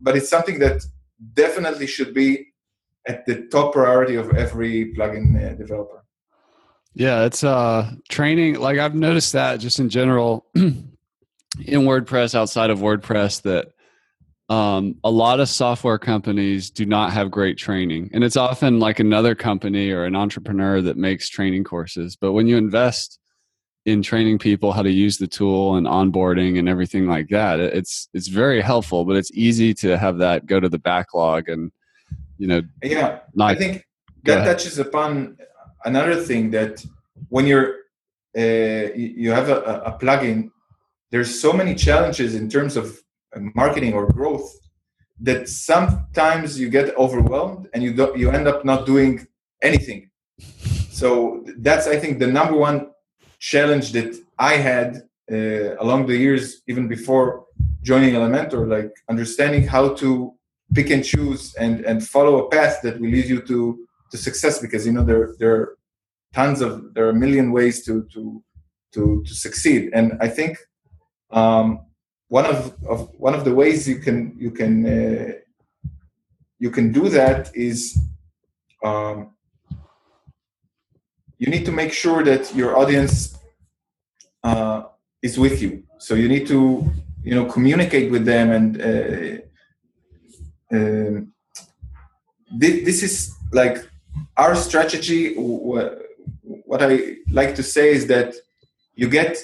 but 0.00 0.16
it's 0.16 0.28
something 0.28 0.58
that 0.58 0.84
definitely 1.32 1.86
should 1.86 2.12
be 2.12 2.49
at 3.06 3.26
the 3.26 3.46
top 3.46 3.72
priority 3.72 4.16
of 4.16 4.30
every 4.34 4.94
plugin 4.94 5.36
uh, 5.36 5.54
developer. 5.54 6.04
Yeah, 6.94 7.24
it's 7.24 7.44
uh 7.44 7.92
training. 8.08 8.58
Like 8.60 8.78
I've 8.78 8.94
noticed 8.94 9.32
that 9.32 9.60
just 9.60 9.78
in 9.78 9.88
general 9.88 10.46
in 10.54 10.90
WordPress, 11.58 12.34
outside 12.34 12.70
of 12.70 12.80
WordPress, 12.80 13.42
that 13.42 13.72
um, 14.50 14.96
a 15.04 15.10
lot 15.10 15.38
of 15.38 15.48
software 15.48 15.98
companies 15.98 16.70
do 16.70 16.84
not 16.84 17.12
have 17.12 17.30
great 17.30 17.56
training 17.56 18.10
and 18.12 18.24
it's 18.24 18.36
often 18.36 18.80
like 18.80 18.98
another 18.98 19.36
company 19.36 19.92
or 19.92 20.04
an 20.04 20.16
entrepreneur 20.16 20.80
that 20.80 20.96
makes 20.96 21.28
training 21.28 21.62
courses 21.62 22.16
but 22.16 22.32
when 22.32 22.48
you 22.48 22.56
invest 22.56 23.20
in 23.86 24.02
training 24.02 24.38
people 24.38 24.72
how 24.72 24.82
to 24.82 24.90
use 24.90 25.18
the 25.18 25.28
tool 25.28 25.76
and 25.76 25.86
onboarding 25.86 26.58
and 26.58 26.68
everything 26.68 27.06
like 27.06 27.28
that 27.28 27.60
it's 27.60 28.08
it's 28.12 28.26
very 28.26 28.60
helpful 28.60 29.04
but 29.04 29.14
it's 29.14 29.30
easy 29.34 29.72
to 29.72 29.96
have 29.96 30.18
that 30.18 30.46
go 30.46 30.58
to 30.58 30.68
the 30.68 30.80
backlog 30.80 31.48
and 31.48 31.70
you 32.40 32.46
know 32.46 32.60
yeah 32.82 33.20
i 33.52 33.54
think 33.54 33.84
that 34.24 34.44
touches 34.44 34.78
upon 34.78 35.36
another 35.84 36.16
thing 36.28 36.50
that 36.50 36.84
when 37.28 37.46
you're 37.46 37.70
uh, 38.42 38.86
you 38.94 39.30
have 39.38 39.48
a, 39.48 39.58
a 39.90 39.92
plugin 40.00 40.50
there's 41.10 41.40
so 41.40 41.52
many 41.52 41.74
challenges 41.74 42.34
in 42.34 42.48
terms 42.48 42.76
of 42.76 42.86
marketing 43.54 43.92
or 43.94 44.06
growth 44.06 44.48
that 45.20 45.48
sometimes 45.48 46.58
you 46.58 46.68
get 46.70 46.96
overwhelmed 46.96 47.68
and 47.74 47.82
you 47.82 47.92
do, 47.92 48.12
you 48.16 48.30
end 48.30 48.48
up 48.48 48.64
not 48.64 48.86
doing 48.86 49.26
anything. 49.62 50.10
So 50.90 51.44
that's 51.58 51.86
I 51.86 51.98
think 51.98 52.18
the 52.18 52.26
number 52.26 52.56
one 52.56 52.90
challenge 53.38 53.92
that 53.92 54.18
I 54.38 54.54
had 54.56 55.02
uh, 55.30 55.76
along 55.78 56.06
the 56.06 56.16
years, 56.16 56.62
even 56.66 56.88
before 56.88 57.44
joining 57.82 58.14
Elementor, 58.14 58.66
like 58.66 58.92
understanding 59.08 59.66
how 59.66 59.94
to 59.94 60.34
pick 60.74 60.90
and 60.90 61.04
choose 61.04 61.54
and 61.54 61.84
and 61.84 62.06
follow 62.06 62.44
a 62.44 62.50
path 62.50 62.80
that 62.82 63.00
will 63.00 63.10
lead 63.10 63.26
you 63.26 63.40
to 63.42 63.86
to 64.10 64.16
success. 64.16 64.58
Because 64.58 64.86
you 64.86 64.92
know 64.92 65.04
there 65.04 65.34
there 65.38 65.54
are 65.54 65.78
tons 66.32 66.60
of 66.60 66.94
there 66.94 67.06
are 67.06 67.10
a 67.10 67.20
million 67.24 67.52
ways 67.52 67.84
to 67.86 68.04
to 68.12 68.42
to 68.92 69.22
to 69.26 69.34
succeed, 69.34 69.90
and 69.92 70.18
I 70.20 70.28
think 70.28 70.58
um, 71.30 71.86
one 72.28 72.46
of, 72.46 72.76
of 72.88 73.10
one 73.18 73.34
of 73.34 73.44
the 73.44 73.54
ways 73.54 73.88
you 73.88 73.98
can 73.98 74.36
you 74.38 74.50
can 74.50 74.86
uh, 74.86 75.32
you 76.58 76.70
can 76.70 76.92
do 76.92 77.08
that 77.08 77.50
is 77.54 77.98
um, 78.84 79.34
you 81.38 81.48
need 81.48 81.64
to 81.64 81.72
make 81.72 81.92
sure 81.92 82.22
that 82.22 82.54
your 82.54 82.76
audience 82.76 83.38
uh, 84.44 84.82
is 85.22 85.38
with 85.38 85.60
you. 85.62 85.82
So 85.98 86.14
you 86.14 86.28
need 86.28 86.46
to 86.48 86.88
you 87.22 87.34
know 87.34 87.46
communicate 87.46 88.10
with 88.10 88.24
them 88.24 88.50
and 88.50 88.80
uh, 88.80 89.42
um, 90.72 91.32
this, 92.52 92.84
this 92.84 93.02
is 93.02 93.34
like 93.52 93.78
our 94.36 94.54
strategy. 94.54 95.34
What 95.34 96.82
I 96.82 97.16
like 97.30 97.54
to 97.56 97.62
say 97.62 97.90
is 97.90 98.06
that 98.08 98.34
you 98.94 99.08
get 99.08 99.38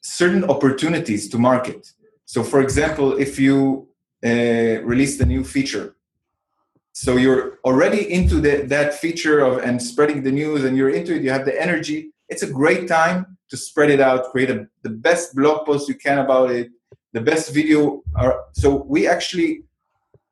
certain 0.00 0.44
opportunities 0.44 1.28
to 1.30 1.38
market. 1.38 1.92
So, 2.24 2.42
for 2.42 2.60
example, 2.60 3.16
if 3.18 3.38
you 3.38 3.88
uh, 4.24 4.82
release 4.82 5.18
the 5.18 5.26
new 5.26 5.44
feature, 5.44 5.96
so 6.92 7.16
you're 7.16 7.58
already 7.64 8.12
into 8.12 8.40
the, 8.40 8.62
that 8.66 8.94
feature 8.94 9.40
of 9.40 9.58
and 9.58 9.82
spreading 9.82 10.22
the 10.22 10.30
news, 10.30 10.64
and 10.64 10.76
you're 10.76 10.90
into 10.90 11.14
it. 11.14 11.22
You 11.22 11.30
have 11.30 11.46
the 11.46 11.60
energy. 11.60 12.12
It's 12.28 12.42
a 12.42 12.50
great 12.50 12.86
time 12.86 13.38
to 13.48 13.56
spread 13.56 13.90
it 13.90 14.00
out. 14.00 14.30
Create 14.30 14.50
a, 14.50 14.68
the 14.82 14.90
best 14.90 15.34
blog 15.34 15.66
post 15.66 15.88
you 15.88 15.94
can 15.94 16.18
about 16.18 16.50
it. 16.50 16.70
The 17.12 17.20
best 17.20 17.54
video. 17.54 18.02
Are, 18.14 18.44
so 18.52 18.84
we 18.94 19.08
actually 19.08 19.64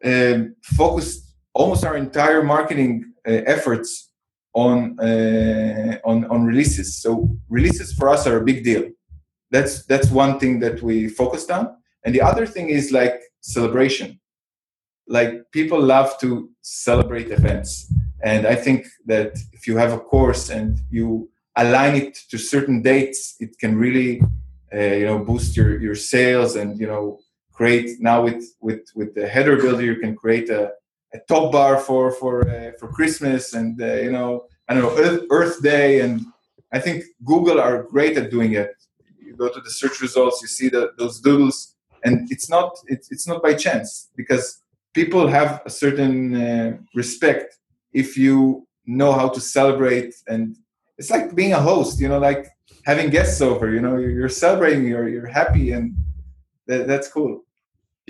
um, 0.04 0.54
focused 0.62 1.34
almost 1.54 1.84
our 1.84 1.96
entire 1.96 2.42
marketing 2.42 3.12
uh, 3.26 3.42
efforts 3.46 4.10
on 4.54 4.98
uh, 5.00 5.98
on 6.04 6.24
on 6.26 6.44
releases. 6.44 7.00
So 7.02 7.30
releases 7.48 7.92
for 7.92 8.08
us 8.08 8.26
are 8.26 8.38
a 8.38 8.44
big 8.44 8.64
deal. 8.64 8.90
That's 9.50 9.84
that's 9.86 10.10
one 10.10 10.38
thing 10.38 10.60
that 10.60 10.82
we 10.82 11.08
focused 11.08 11.50
on. 11.50 11.76
And 12.04 12.14
the 12.14 12.22
other 12.22 12.46
thing 12.46 12.70
is 12.70 12.92
like 12.92 13.20
celebration. 13.40 14.20
Like 15.06 15.50
people 15.52 15.80
love 15.80 16.18
to 16.20 16.50
celebrate 16.62 17.30
events. 17.30 17.92
And 18.22 18.46
I 18.46 18.54
think 18.54 18.86
that 19.06 19.38
if 19.52 19.66
you 19.66 19.76
have 19.76 19.92
a 19.92 19.98
course 19.98 20.50
and 20.50 20.78
you 20.90 21.30
align 21.56 21.96
it 21.96 22.18
to 22.30 22.38
certain 22.38 22.82
dates, 22.82 23.34
it 23.40 23.58
can 23.58 23.76
really, 23.76 24.22
uh, 24.72 24.78
you 24.78 25.06
know, 25.06 25.18
boost 25.18 25.56
your, 25.56 25.80
your 25.80 25.94
sales 25.94 26.54
and, 26.56 26.78
you 26.78 26.86
know, 26.86 27.18
create 27.60 28.00
now 28.00 28.18
with, 28.22 28.42
with, 28.66 28.84
with 28.94 29.14
the 29.14 29.26
header 29.28 29.56
builder, 29.62 29.84
you 29.84 29.96
can 29.96 30.16
create 30.16 30.48
a, 30.48 30.72
a 31.12 31.18
top 31.28 31.52
bar 31.52 31.76
for, 31.76 32.10
for, 32.20 32.34
uh, 32.48 32.70
for 32.78 32.88
Christmas 32.88 33.52
and, 33.52 33.72
uh, 33.82 33.96
you 34.04 34.10
know, 34.10 34.30
I 34.66 34.72
don't 34.72 34.84
know, 34.84 34.96
Earth, 35.04 35.22
Earth 35.30 35.62
Day. 35.62 36.00
And 36.00 36.24
I 36.72 36.78
think 36.78 37.04
Google 37.22 37.60
are 37.60 37.82
great 37.82 38.16
at 38.16 38.30
doing 38.30 38.52
it. 38.54 38.72
You 39.26 39.36
go 39.36 39.48
to 39.50 39.60
the 39.60 39.70
search 39.80 40.00
results, 40.00 40.40
you 40.40 40.48
see 40.48 40.70
that 40.70 40.96
those 40.96 41.20
doodles 41.20 41.76
and 42.04 42.14
it's 42.30 42.48
not 42.48 42.68
it's, 42.86 43.12
it's 43.12 43.26
not 43.26 43.42
by 43.42 43.52
chance 43.52 44.08
because 44.16 44.62
people 44.94 45.28
have 45.28 45.60
a 45.66 45.70
certain 45.70 46.16
uh, 46.34 46.78
respect 46.94 47.58
if 47.92 48.16
you 48.16 48.66
know 48.86 49.12
how 49.12 49.28
to 49.28 49.40
celebrate 49.40 50.14
and 50.28 50.56
it's 50.98 51.10
like 51.10 51.34
being 51.34 51.52
a 51.52 51.60
host 51.60 52.00
you 52.00 52.08
know 52.08 52.18
like 52.18 52.46
having 52.86 53.10
guests 53.10 53.42
over 53.42 53.66
you 53.74 53.82
know 53.84 53.96
you're, 53.96 54.28
celebrating 54.44 54.86
you're 54.86 55.08
you're 55.14 55.32
happy 55.40 55.72
and 55.72 55.94
that, 56.66 56.86
that's 56.86 57.08
cool 57.08 57.44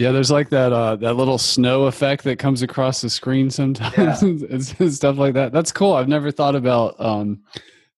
yeah, 0.00 0.12
there's 0.12 0.30
like 0.30 0.48
that 0.50 0.72
uh, 0.72 0.96
that 0.96 1.14
little 1.14 1.38
snow 1.38 1.84
effect 1.84 2.24
that 2.24 2.38
comes 2.38 2.62
across 2.62 3.00
the 3.00 3.10
screen 3.10 3.50
sometimes, 3.50 4.22
yeah. 4.80 4.88
stuff 4.88 5.18
like 5.18 5.34
that. 5.34 5.52
That's 5.52 5.72
cool. 5.72 5.92
I've 5.92 6.08
never 6.08 6.30
thought 6.30 6.56
about 6.56 6.96
um, 6.98 7.42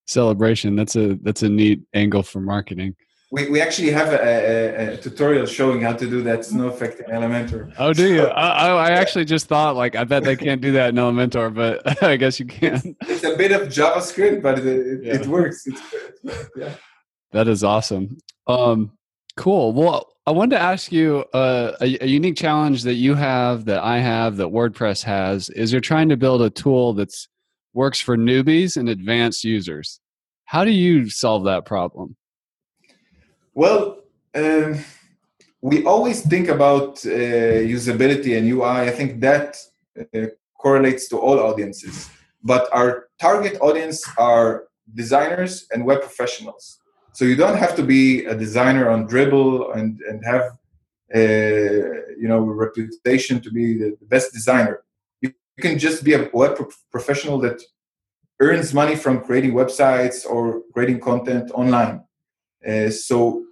celebration. 0.06 0.76
That's 0.76 0.96
a 0.96 1.14
that's 1.22 1.42
a 1.42 1.48
neat 1.48 1.82
angle 1.94 2.22
for 2.22 2.40
marketing 2.40 2.96
we, 3.32 3.48
we 3.48 3.60
actually 3.62 3.90
have 3.90 4.12
a, 4.12 4.20
a, 4.20 4.92
a, 4.92 4.96
tutorial 4.98 5.46
showing 5.46 5.80
how 5.80 5.94
to 5.94 6.08
do 6.08 6.22
that 6.22 6.44
snow 6.44 6.68
effect 6.68 7.00
in 7.00 7.06
Elementor. 7.06 7.72
Oh, 7.78 7.94
do 7.94 8.12
you? 8.12 8.24
I, 8.24 8.68
I, 8.68 8.90
actually 8.90 9.24
just 9.24 9.46
thought 9.46 9.74
like 9.74 9.96
I 9.96 10.04
bet 10.04 10.22
they 10.22 10.36
can't 10.36 10.60
do 10.60 10.72
that 10.72 10.90
in 10.90 10.96
Elementor, 10.96 11.52
but 11.52 12.02
I 12.02 12.16
guess 12.16 12.38
you 12.38 12.44
can. 12.44 12.74
It's, 12.74 13.10
it's 13.10 13.24
a 13.24 13.34
bit 13.34 13.50
of 13.50 13.68
JavaScript, 13.68 14.42
but 14.42 14.58
it, 14.58 15.02
yeah. 15.02 15.14
it 15.14 15.26
works. 15.26 15.66
yeah. 16.54 16.74
That 17.32 17.48
is 17.48 17.64
awesome. 17.64 18.18
Um, 18.46 18.92
cool. 19.36 19.72
Well, 19.72 20.08
I 20.26 20.30
wanted 20.30 20.56
to 20.56 20.62
ask 20.62 20.92
you 20.92 21.24
uh, 21.32 21.72
a, 21.80 22.04
a 22.04 22.06
unique 22.06 22.36
challenge 22.36 22.82
that 22.84 22.94
you 22.94 23.14
have, 23.14 23.64
that 23.64 23.82
I 23.82 23.98
have, 23.98 24.36
that 24.36 24.48
WordPress 24.48 25.02
has, 25.04 25.50
is 25.50 25.72
you're 25.72 25.80
trying 25.80 26.08
to 26.10 26.16
build 26.16 26.42
a 26.42 26.50
tool 26.50 26.92
that's 26.92 27.28
works 27.74 28.00
for 28.00 28.16
newbies 28.16 28.76
and 28.76 28.88
advanced 28.88 29.44
users. 29.44 30.00
How 30.44 30.64
do 30.64 30.70
you 30.70 31.08
solve 31.08 31.44
that 31.44 31.64
problem? 31.64 32.16
Well, 33.54 34.02
um, 34.34 34.78
we 35.60 35.84
always 35.84 36.22
think 36.22 36.48
about 36.48 37.04
uh, 37.06 37.62
usability 37.78 38.36
and 38.36 38.48
UI. 38.48 38.88
I 38.88 38.90
think 38.90 39.20
that 39.20 39.56
uh, 39.98 40.26
correlates 40.58 41.08
to 41.08 41.18
all 41.18 41.38
audiences. 41.40 42.10
But 42.42 42.68
our 42.72 43.08
target 43.20 43.58
audience 43.60 44.04
are 44.18 44.64
designers 44.94 45.66
and 45.72 45.84
web 45.84 46.00
professionals. 46.00 46.78
So 47.12 47.24
you 47.26 47.36
don't 47.36 47.58
have 47.58 47.76
to 47.76 47.82
be 47.82 48.24
a 48.24 48.34
designer 48.34 48.88
on 48.88 49.06
Dribbble 49.06 49.76
and, 49.76 50.00
and 50.08 50.24
have 50.24 50.42
uh, 51.14 52.08
you 52.18 52.26
know 52.28 52.38
a 52.38 52.54
reputation 52.66 53.40
to 53.40 53.50
be 53.50 53.78
the, 53.78 53.96
best 54.02 54.32
designer. 54.32 54.82
You, 55.20 55.32
can 55.60 55.78
just 55.78 56.02
be 56.02 56.14
a 56.14 56.30
web 56.32 56.58
professional 56.90 57.38
that 57.40 57.62
earns 58.40 58.72
money 58.72 58.96
from 58.96 59.20
creating 59.20 59.52
websites 59.52 60.24
or 60.24 60.62
creating 60.72 61.00
content 61.00 61.50
online. 61.52 62.02
Uh, 62.66 62.88
so 62.88 63.44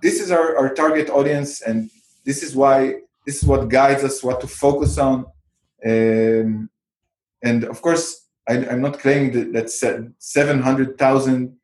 this 0.00 0.20
is 0.20 0.30
our, 0.30 0.56
our 0.56 0.72
target 0.72 1.10
audience, 1.10 1.62
and 1.62 1.90
this 2.24 2.42
is 2.44 2.54
why 2.54 2.94
this 3.26 3.42
is 3.42 3.44
what 3.44 3.68
guides 3.68 4.04
us 4.04 4.22
what 4.22 4.40
to 4.40 4.46
focus 4.46 4.98
on. 4.98 5.26
Um, 5.84 6.70
and 7.42 7.64
of 7.64 7.82
course, 7.82 8.28
I, 8.48 8.54
am 8.54 8.82
not 8.82 9.00
claiming 9.00 9.32
that, 9.32 9.52
that 9.52 9.70
700,000 10.18 11.56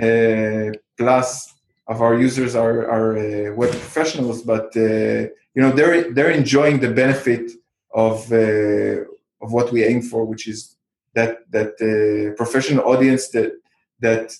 uh, 0.00 0.72
plus 0.98 1.54
of 1.88 2.02
our 2.02 2.18
users 2.18 2.54
are, 2.54 2.88
are 2.90 3.16
uh, 3.16 3.54
web 3.54 3.70
professionals, 3.70 4.42
but 4.42 4.76
uh, 4.76 5.28
you 5.54 5.62
know 5.62 5.72
they're 5.72 6.12
they're 6.12 6.30
enjoying 6.30 6.80
the 6.80 6.90
benefit 6.90 7.52
of 7.94 8.30
uh, 8.32 9.02
of 9.42 9.52
what 9.52 9.72
we 9.72 9.84
aim 9.84 10.02
for, 10.02 10.24
which 10.24 10.48
is 10.48 10.76
that 11.14 11.50
that 11.50 11.72
uh, 11.80 12.34
professional 12.36 12.84
audience 12.84 13.28
that 13.28 13.52
that 14.00 14.34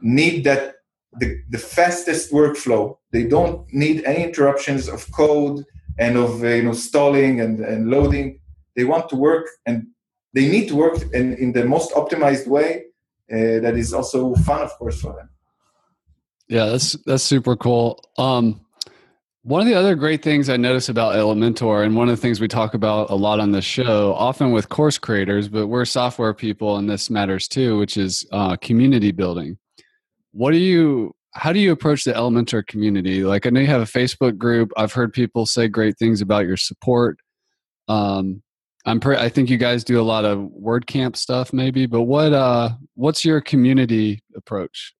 need 0.00 0.44
that 0.44 0.76
the, 1.18 1.42
the 1.50 1.58
fastest 1.58 2.32
workflow. 2.32 2.96
They 3.10 3.24
don't 3.24 3.66
need 3.72 4.04
any 4.04 4.22
interruptions 4.24 4.88
of 4.88 5.10
code 5.12 5.64
and 5.98 6.16
of 6.16 6.42
uh, 6.42 6.48
you 6.48 6.62
know 6.62 6.72
stalling 6.72 7.40
and, 7.40 7.60
and 7.60 7.90
loading. 7.90 8.40
They 8.76 8.84
want 8.84 9.08
to 9.10 9.16
work 9.16 9.46
and 9.66 9.86
they 10.32 10.48
need 10.48 10.68
to 10.68 10.76
work 10.76 11.02
in, 11.12 11.34
in 11.34 11.52
the 11.52 11.64
most 11.64 11.92
optimized 11.92 12.46
way 12.46 12.84
uh, 13.30 13.58
that 13.60 13.74
is 13.76 13.92
also 13.92 14.34
fun, 14.36 14.62
of 14.62 14.72
course, 14.78 15.00
for 15.00 15.12
them. 15.14 15.28
Yeah, 16.50 16.66
that's 16.66 16.92
that's 17.06 17.22
super 17.22 17.54
cool. 17.54 18.02
Um, 18.18 18.60
one 19.42 19.60
of 19.60 19.68
the 19.68 19.74
other 19.74 19.94
great 19.94 20.20
things 20.20 20.50
I 20.50 20.56
notice 20.56 20.88
about 20.88 21.14
Elementor, 21.14 21.84
and 21.84 21.94
one 21.94 22.08
of 22.08 22.16
the 22.16 22.20
things 22.20 22.40
we 22.40 22.48
talk 22.48 22.74
about 22.74 23.08
a 23.08 23.14
lot 23.14 23.38
on 23.38 23.52
the 23.52 23.62
show, 23.62 24.14
often 24.14 24.50
with 24.50 24.68
course 24.68 24.98
creators, 24.98 25.46
but 25.48 25.68
we're 25.68 25.84
software 25.84 26.34
people, 26.34 26.76
and 26.76 26.90
this 26.90 27.08
matters 27.08 27.46
too, 27.46 27.78
which 27.78 27.96
is 27.96 28.26
uh, 28.32 28.56
community 28.56 29.12
building. 29.12 29.58
What 30.32 30.50
do 30.50 30.58
you? 30.58 31.14
How 31.34 31.52
do 31.52 31.60
you 31.60 31.70
approach 31.70 32.02
the 32.02 32.12
Elementor 32.14 32.66
community? 32.66 33.22
Like, 33.22 33.46
I 33.46 33.50
know 33.50 33.60
you 33.60 33.68
have 33.68 33.82
a 33.82 33.84
Facebook 33.84 34.36
group. 34.36 34.72
I've 34.76 34.92
heard 34.92 35.12
people 35.12 35.46
say 35.46 35.68
great 35.68 35.96
things 35.98 36.20
about 36.20 36.46
your 36.46 36.56
support. 36.56 37.20
Um, 37.86 38.42
I'm 38.86 38.98
pre- 38.98 39.16
I 39.16 39.28
think 39.28 39.50
you 39.50 39.56
guys 39.56 39.84
do 39.84 40.00
a 40.00 40.02
lot 40.02 40.24
of 40.24 40.40
WordCamp 40.40 41.14
stuff, 41.14 41.52
maybe. 41.52 41.86
But 41.86 42.02
what 42.02 42.32
uh, 42.32 42.70
what's 42.94 43.24
your 43.24 43.40
community 43.40 44.24
approach? 44.36 44.94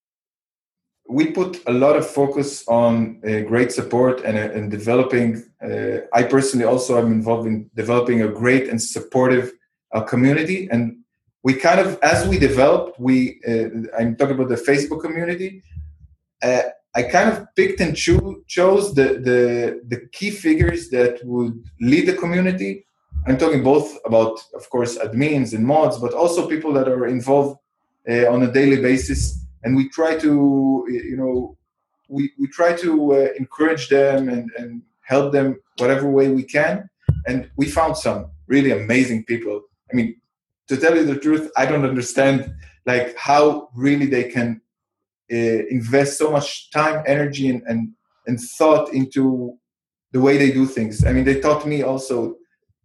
We 1.10 1.32
put 1.32 1.60
a 1.66 1.72
lot 1.72 1.96
of 1.96 2.08
focus 2.08 2.66
on 2.68 3.20
uh, 3.24 3.40
great 3.40 3.72
support 3.72 4.22
and, 4.24 4.38
uh, 4.38 4.56
and 4.56 4.70
developing. 4.70 5.42
Uh, 5.62 6.06
I 6.14 6.22
personally 6.22 6.64
also 6.64 6.98
am 6.98 7.10
involved 7.10 7.46
in 7.48 7.68
developing 7.74 8.22
a 8.22 8.28
great 8.28 8.68
and 8.68 8.80
supportive 8.80 9.52
uh, 9.92 10.02
community. 10.02 10.68
And 10.70 10.98
we 11.42 11.54
kind 11.54 11.80
of, 11.80 11.98
as 12.02 12.28
we 12.28 12.38
developed, 12.38 13.00
we 13.00 13.40
uh, 13.46 13.98
I'm 13.98 14.14
talking 14.14 14.36
about 14.36 14.50
the 14.50 14.62
Facebook 14.70 15.00
community. 15.00 15.62
Uh, 16.42 16.62
I 16.94 17.02
kind 17.02 17.28
of 17.30 17.46
picked 17.56 17.80
and 17.80 17.96
cho- 17.96 18.42
chose 18.46 18.94
the, 18.94 19.06
the 19.28 19.40
the 19.92 20.00
key 20.12 20.30
figures 20.30 20.90
that 20.90 21.24
would 21.24 21.56
lead 21.80 22.06
the 22.06 22.16
community. 22.22 22.84
I'm 23.26 23.36
talking 23.36 23.62
both 23.62 23.98
about, 24.04 24.34
of 24.54 24.68
course, 24.70 24.96
admins 24.98 25.54
and 25.54 25.64
mods, 25.64 25.98
but 25.98 26.14
also 26.14 26.48
people 26.48 26.72
that 26.74 26.88
are 26.88 27.06
involved 27.06 27.58
on 28.08 28.42
a 28.42 28.50
daily 28.50 28.80
basis. 28.80 29.40
And 29.62 29.76
we 29.76 29.88
try 29.88 30.16
to, 30.18 30.86
you 30.88 31.16
know, 31.16 31.56
we, 32.08 32.32
we 32.38 32.46
try 32.48 32.72
to 32.74 33.12
uh, 33.14 33.28
encourage 33.38 33.88
them 33.88 34.28
and, 34.28 34.50
and 34.56 34.82
help 35.02 35.32
them 35.32 35.60
whatever 35.78 36.08
way 36.08 36.28
we 36.28 36.42
can. 36.42 36.88
And 37.26 37.50
we 37.56 37.66
found 37.66 37.96
some 37.96 38.30
really 38.46 38.72
amazing 38.72 39.24
people. 39.24 39.62
I 39.92 39.96
mean, 39.96 40.16
to 40.68 40.76
tell 40.76 40.96
you 40.96 41.04
the 41.04 41.18
truth, 41.18 41.50
I 41.56 41.66
don't 41.66 41.84
understand 41.84 42.52
like 42.86 43.16
how 43.16 43.70
really 43.74 44.06
they 44.06 44.24
can 44.24 44.60
uh, 45.32 45.36
invest 45.36 46.18
so 46.18 46.30
much 46.30 46.70
time, 46.70 47.04
energy, 47.06 47.48
and, 47.48 47.62
and 47.68 47.92
and 48.26 48.40
thought 48.40 48.92
into 48.92 49.56
the 50.12 50.20
way 50.20 50.36
they 50.36 50.50
do 50.50 50.66
things. 50.66 51.04
I 51.04 51.12
mean, 51.12 51.24
they 51.24 51.40
taught 51.40 51.66
me 51.66 51.82
also 51.82 52.36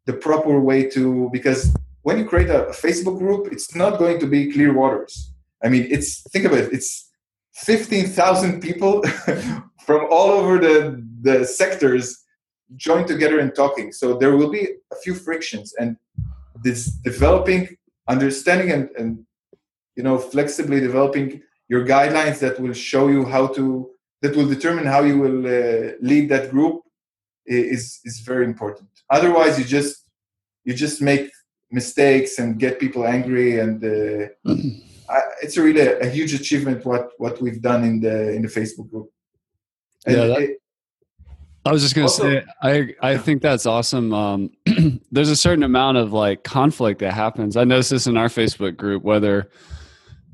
the 0.06 0.14
proper 0.14 0.60
way 0.60 0.90
to 0.92 1.30
because 1.32 1.76
when 2.04 2.18
you 2.20 2.26
create 2.26 2.50
a, 2.50 2.68
a 2.68 2.74
Facebook 2.74 3.18
group, 3.18 3.52
it's 3.52 3.76
not 3.76 3.98
going 3.98 4.20
to 4.20 4.28
be 4.28 4.52
clear 4.52 4.74
waters. 4.74 5.32
I 5.66 5.70
mean, 5.70 5.88
it's 5.90 6.22
think 6.32 6.46
of 6.46 6.54
it, 6.54 6.72
it's 6.72 7.10
fifteen 7.54 8.06
thousand 8.06 8.62
people 8.62 9.04
from 9.86 10.08
all 10.12 10.30
over 10.40 10.60
the 10.60 11.04
the 11.22 11.46
sectors 11.46 12.24
joined 12.76 13.08
together 13.08 13.40
and 13.40 13.54
talking. 13.54 13.92
So 13.92 14.18
there 14.18 14.36
will 14.38 14.50
be 14.50 14.64
a 14.92 14.96
few 15.04 15.16
frictions 15.16 15.74
and 15.80 15.98
this 16.64 16.86
developing 17.10 17.78
understanding 18.08 18.72
and, 18.72 18.90
and 18.98 19.26
you 19.96 20.04
know 20.04 20.18
flexibly 20.18 20.80
developing 20.80 21.42
your 21.68 21.86
guidelines 21.86 22.40
that 22.40 22.60
will 22.60 22.74
show 22.74 23.08
you 23.08 23.26
how 23.26 23.48
to 23.48 23.90
that 24.22 24.36
will 24.36 24.48
determine 24.48 24.86
how 24.86 25.02
you 25.04 25.18
will 25.18 25.42
uh, 25.46 25.92
lead 26.02 26.30
that 26.30 26.52
group 26.52 26.82
is 27.46 28.00
is 28.06 28.20
very 28.20 28.46
important 28.46 28.90
otherwise 29.10 29.58
you 29.60 29.66
just 29.66 29.94
you 30.64 30.74
just 30.74 31.02
make 31.02 31.30
mistakes 31.72 32.40
and 32.40 32.60
get 32.60 32.80
people 32.80 33.06
angry 33.06 33.60
and 33.60 33.84
uh, 33.84 34.54
I, 35.10 35.22
it's 35.42 35.58
really 35.58 35.82
a, 35.82 36.00
a, 36.00 36.10
huge 36.10 36.34
achievement 36.34 36.86
what 36.86 37.10
what 37.18 37.42
we've 37.42 37.62
done 37.62 37.84
in 37.84 38.00
the 38.00 38.34
in 38.34 38.42
the 38.42 38.48
facebook 38.48 38.90
group. 38.90 39.10
And 40.06 40.18
yeah 40.18 40.28
that, 40.28 40.42
it, 40.42 40.62
i 41.66 41.72
was 41.72 41.82
just 41.82 41.96
going 41.96 42.08
to 42.08 42.14
say 42.14 42.44
i 42.62 42.94
i 43.02 43.18
think 43.18 43.42
that's 43.42 43.66
awesome 43.66 44.14
um, 44.14 44.50
there's 45.12 45.30
a 45.30 45.36
certain 45.36 45.64
amount 45.64 45.98
of 45.98 46.14
like 46.14 46.44
conflict 46.44 47.00
that 47.00 47.14
happens. 47.14 47.58
I 47.58 47.64
notice 47.64 47.90
this 47.90 48.08
in 48.08 48.18
our 48.18 48.28
facebook 48.28 48.78
group 48.78 49.04
whether 49.04 49.50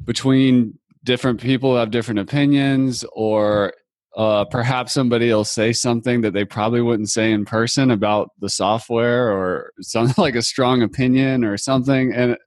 between 0.05 0.77
different 1.03 1.41
people 1.41 1.77
have 1.77 1.91
different 1.91 2.19
opinions 2.19 3.03
or 3.13 3.73
uh, 4.15 4.43
perhaps 4.45 4.91
somebody 4.91 5.29
will 5.29 5.45
say 5.45 5.71
something 5.71 6.21
that 6.21 6.34
they 6.34 6.43
probably 6.43 6.81
wouldn't 6.81 7.10
say 7.10 7.31
in 7.31 7.45
person 7.45 7.91
about 7.91 8.31
the 8.39 8.49
software 8.49 9.29
or 9.29 9.71
something 9.81 10.15
like 10.21 10.36
a 10.36 10.41
strong 10.41 10.81
opinion 10.81 11.45
or 11.45 11.57
something 11.57 12.13
and 12.13 12.38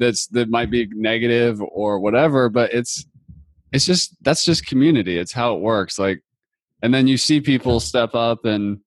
that's 0.00 0.26
that 0.28 0.48
might 0.48 0.70
be 0.70 0.88
negative 0.92 1.62
or 1.62 2.00
whatever 2.00 2.48
but 2.48 2.74
it's 2.74 3.06
it's 3.72 3.84
just 3.84 4.16
that's 4.22 4.44
just 4.44 4.66
community. 4.66 5.16
It's 5.18 5.32
how 5.32 5.54
it 5.54 5.60
works. 5.60 5.98
Like 5.98 6.22
and 6.82 6.92
then 6.92 7.06
you 7.06 7.16
see 7.16 7.40
people 7.40 7.80
step 7.80 8.14
up 8.14 8.44
and 8.44 8.80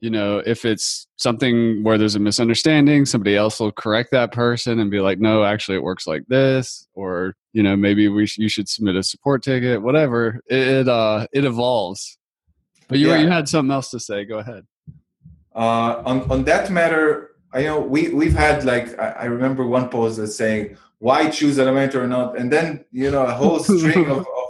you 0.00 0.10
know 0.10 0.38
if 0.38 0.64
it's 0.64 1.06
something 1.16 1.82
where 1.82 1.98
there's 1.98 2.14
a 2.14 2.20
misunderstanding 2.20 3.06
somebody 3.06 3.36
else 3.36 3.58
will 3.58 3.72
correct 3.72 4.10
that 4.10 4.32
person 4.32 4.78
and 4.78 4.90
be 4.90 5.00
like 5.00 5.18
no 5.18 5.44
actually 5.44 5.76
it 5.76 5.82
works 5.82 6.06
like 6.06 6.24
this 6.28 6.86
or 6.94 7.34
you 7.52 7.62
know 7.62 7.74
maybe 7.74 8.08
we 8.08 8.26
sh- 8.26 8.38
you 8.38 8.48
should 8.48 8.68
submit 8.68 8.96
a 8.96 9.02
support 9.02 9.42
ticket 9.42 9.82
whatever. 9.82 10.40
It, 10.48 10.58
it 10.58 10.88
uh 10.88 11.26
it 11.32 11.44
evolves. 11.44 12.18
But 12.88 12.98
you, 12.98 13.08
yeah. 13.08 13.18
you 13.18 13.28
had 13.28 13.48
something 13.48 13.72
else 13.72 13.90
to 13.90 14.00
say. 14.00 14.24
Go 14.24 14.38
ahead. 14.38 14.66
Uh 15.54 16.02
on 16.04 16.30
on 16.30 16.44
that 16.44 16.70
matter 16.70 17.33
i 17.54 17.62
know 17.62 17.80
we 17.80 18.08
we've 18.08 18.36
had 18.36 18.64
like 18.64 18.98
i, 18.98 19.24
remember 19.24 19.66
one 19.66 19.88
post 19.88 20.18
that's 20.18 20.36
saying 20.36 20.76
why 20.98 21.28
choose 21.28 21.58
elementor 21.58 21.96
or 21.96 22.06
not 22.06 22.38
and 22.38 22.52
then 22.52 22.84
you 22.92 23.10
know 23.10 23.24
a 23.24 23.32
whole 23.32 23.58
string 23.58 24.06
of, 24.10 24.18
of 24.18 24.46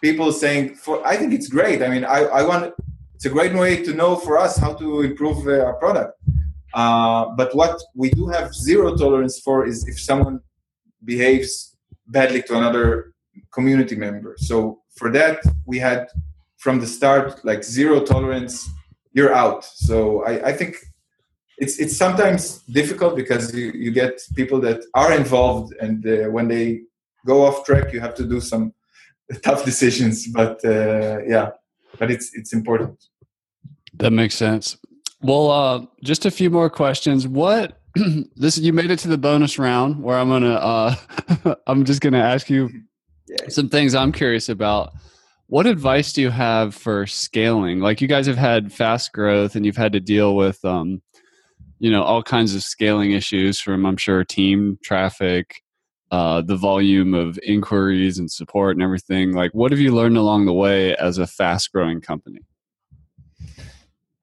people 0.00 0.30
saying 0.32 0.74
for 0.74 1.04
i 1.06 1.16
think 1.16 1.32
it's 1.32 1.48
great 1.48 1.82
i 1.82 1.88
mean 1.88 2.04
i 2.04 2.20
i 2.24 2.42
want 2.42 2.72
it's 3.18 3.24
a 3.24 3.30
great 3.30 3.52
way 3.52 3.82
to 3.82 3.94
know 3.94 4.14
for 4.14 4.38
us 4.38 4.58
how 4.58 4.72
to 4.74 5.00
improve 5.00 5.44
uh, 5.48 5.64
our 5.66 5.74
product. 5.74 6.16
Uh, 6.72 7.30
but 7.36 7.52
what 7.52 7.82
we 7.96 8.10
do 8.10 8.28
have 8.28 8.54
zero 8.54 8.96
tolerance 8.96 9.40
for 9.40 9.66
is 9.66 9.88
if 9.88 9.98
someone 10.00 10.38
behaves 11.04 11.76
badly 12.06 12.42
to 12.42 12.56
another 12.56 13.12
community 13.52 13.96
member. 13.96 14.36
So 14.38 14.82
for 14.96 15.10
that, 15.10 15.40
we 15.66 15.80
had 15.80 16.06
from 16.58 16.78
the 16.78 16.86
start 16.86 17.44
like 17.44 17.64
zero 17.64 18.04
tolerance. 18.04 18.70
You're 19.14 19.34
out. 19.34 19.64
So 19.64 20.22
I, 20.24 20.50
I 20.50 20.52
think 20.52 20.76
it's 21.58 21.78
it's 21.78 21.96
sometimes 21.96 22.60
difficult 22.70 23.16
because 23.16 23.54
you, 23.54 23.72
you 23.72 23.90
get 23.90 24.20
people 24.34 24.60
that 24.60 24.80
are 24.94 25.12
involved, 25.12 25.74
and 25.80 26.06
uh, 26.06 26.30
when 26.30 26.48
they 26.48 26.82
go 27.26 27.44
off 27.44 27.64
track, 27.64 27.92
you 27.92 28.00
have 28.00 28.14
to 28.14 28.24
do 28.24 28.40
some 28.40 28.72
tough 29.42 29.64
decisions. 29.64 30.26
But 30.28 30.64
uh, 30.64 31.18
yeah, 31.26 31.50
but 31.98 32.10
it's 32.10 32.30
it's 32.34 32.52
important. 32.52 33.04
That 33.94 34.12
makes 34.12 34.36
sense. 34.36 34.76
Well, 35.20 35.50
uh, 35.50 35.86
just 36.02 36.26
a 36.26 36.30
few 36.30 36.50
more 36.50 36.70
questions. 36.70 37.26
What 37.26 37.80
this 38.36 38.58
you 38.58 38.72
made 38.72 38.90
it 38.90 38.98
to 39.00 39.08
the 39.08 39.18
bonus 39.18 39.58
round 39.58 40.02
where 40.02 40.18
I'm 40.18 40.28
gonna 40.28 40.54
uh, 40.54 40.94
I'm 41.66 41.84
just 41.84 42.00
gonna 42.00 42.20
ask 42.20 42.48
you 42.48 42.70
yeah. 43.26 43.48
some 43.48 43.68
things 43.68 43.94
I'm 43.94 44.12
curious 44.12 44.48
about. 44.48 44.92
What 45.48 45.66
advice 45.66 46.12
do 46.12 46.20
you 46.20 46.28
have 46.28 46.74
for 46.74 47.06
scaling? 47.06 47.80
Like 47.80 48.02
you 48.02 48.08
guys 48.08 48.26
have 48.26 48.36
had 48.36 48.70
fast 48.70 49.14
growth 49.14 49.56
and 49.56 49.64
you've 49.64 49.78
had 49.78 49.92
to 49.94 50.00
deal 50.00 50.36
with 50.36 50.62
um, 50.62 51.00
you 51.78 51.90
know 51.90 52.02
all 52.02 52.22
kinds 52.22 52.54
of 52.54 52.62
scaling 52.62 53.12
issues 53.12 53.60
from 53.60 53.86
I'm 53.86 53.96
sure 53.96 54.24
team 54.24 54.78
traffic, 54.82 55.62
uh, 56.10 56.42
the 56.42 56.56
volume 56.56 57.14
of 57.14 57.38
inquiries 57.42 58.18
and 58.18 58.30
support 58.30 58.76
and 58.76 58.82
everything. 58.82 59.32
Like, 59.32 59.52
what 59.52 59.70
have 59.72 59.80
you 59.80 59.94
learned 59.94 60.16
along 60.16 60.46
the 60.46 60.52
way 60.52 60.94
as 60.96 61.18
a 61.18 61.26
fast 61.26 61.72
growing 61.72 62.00
company? 62.00 62.40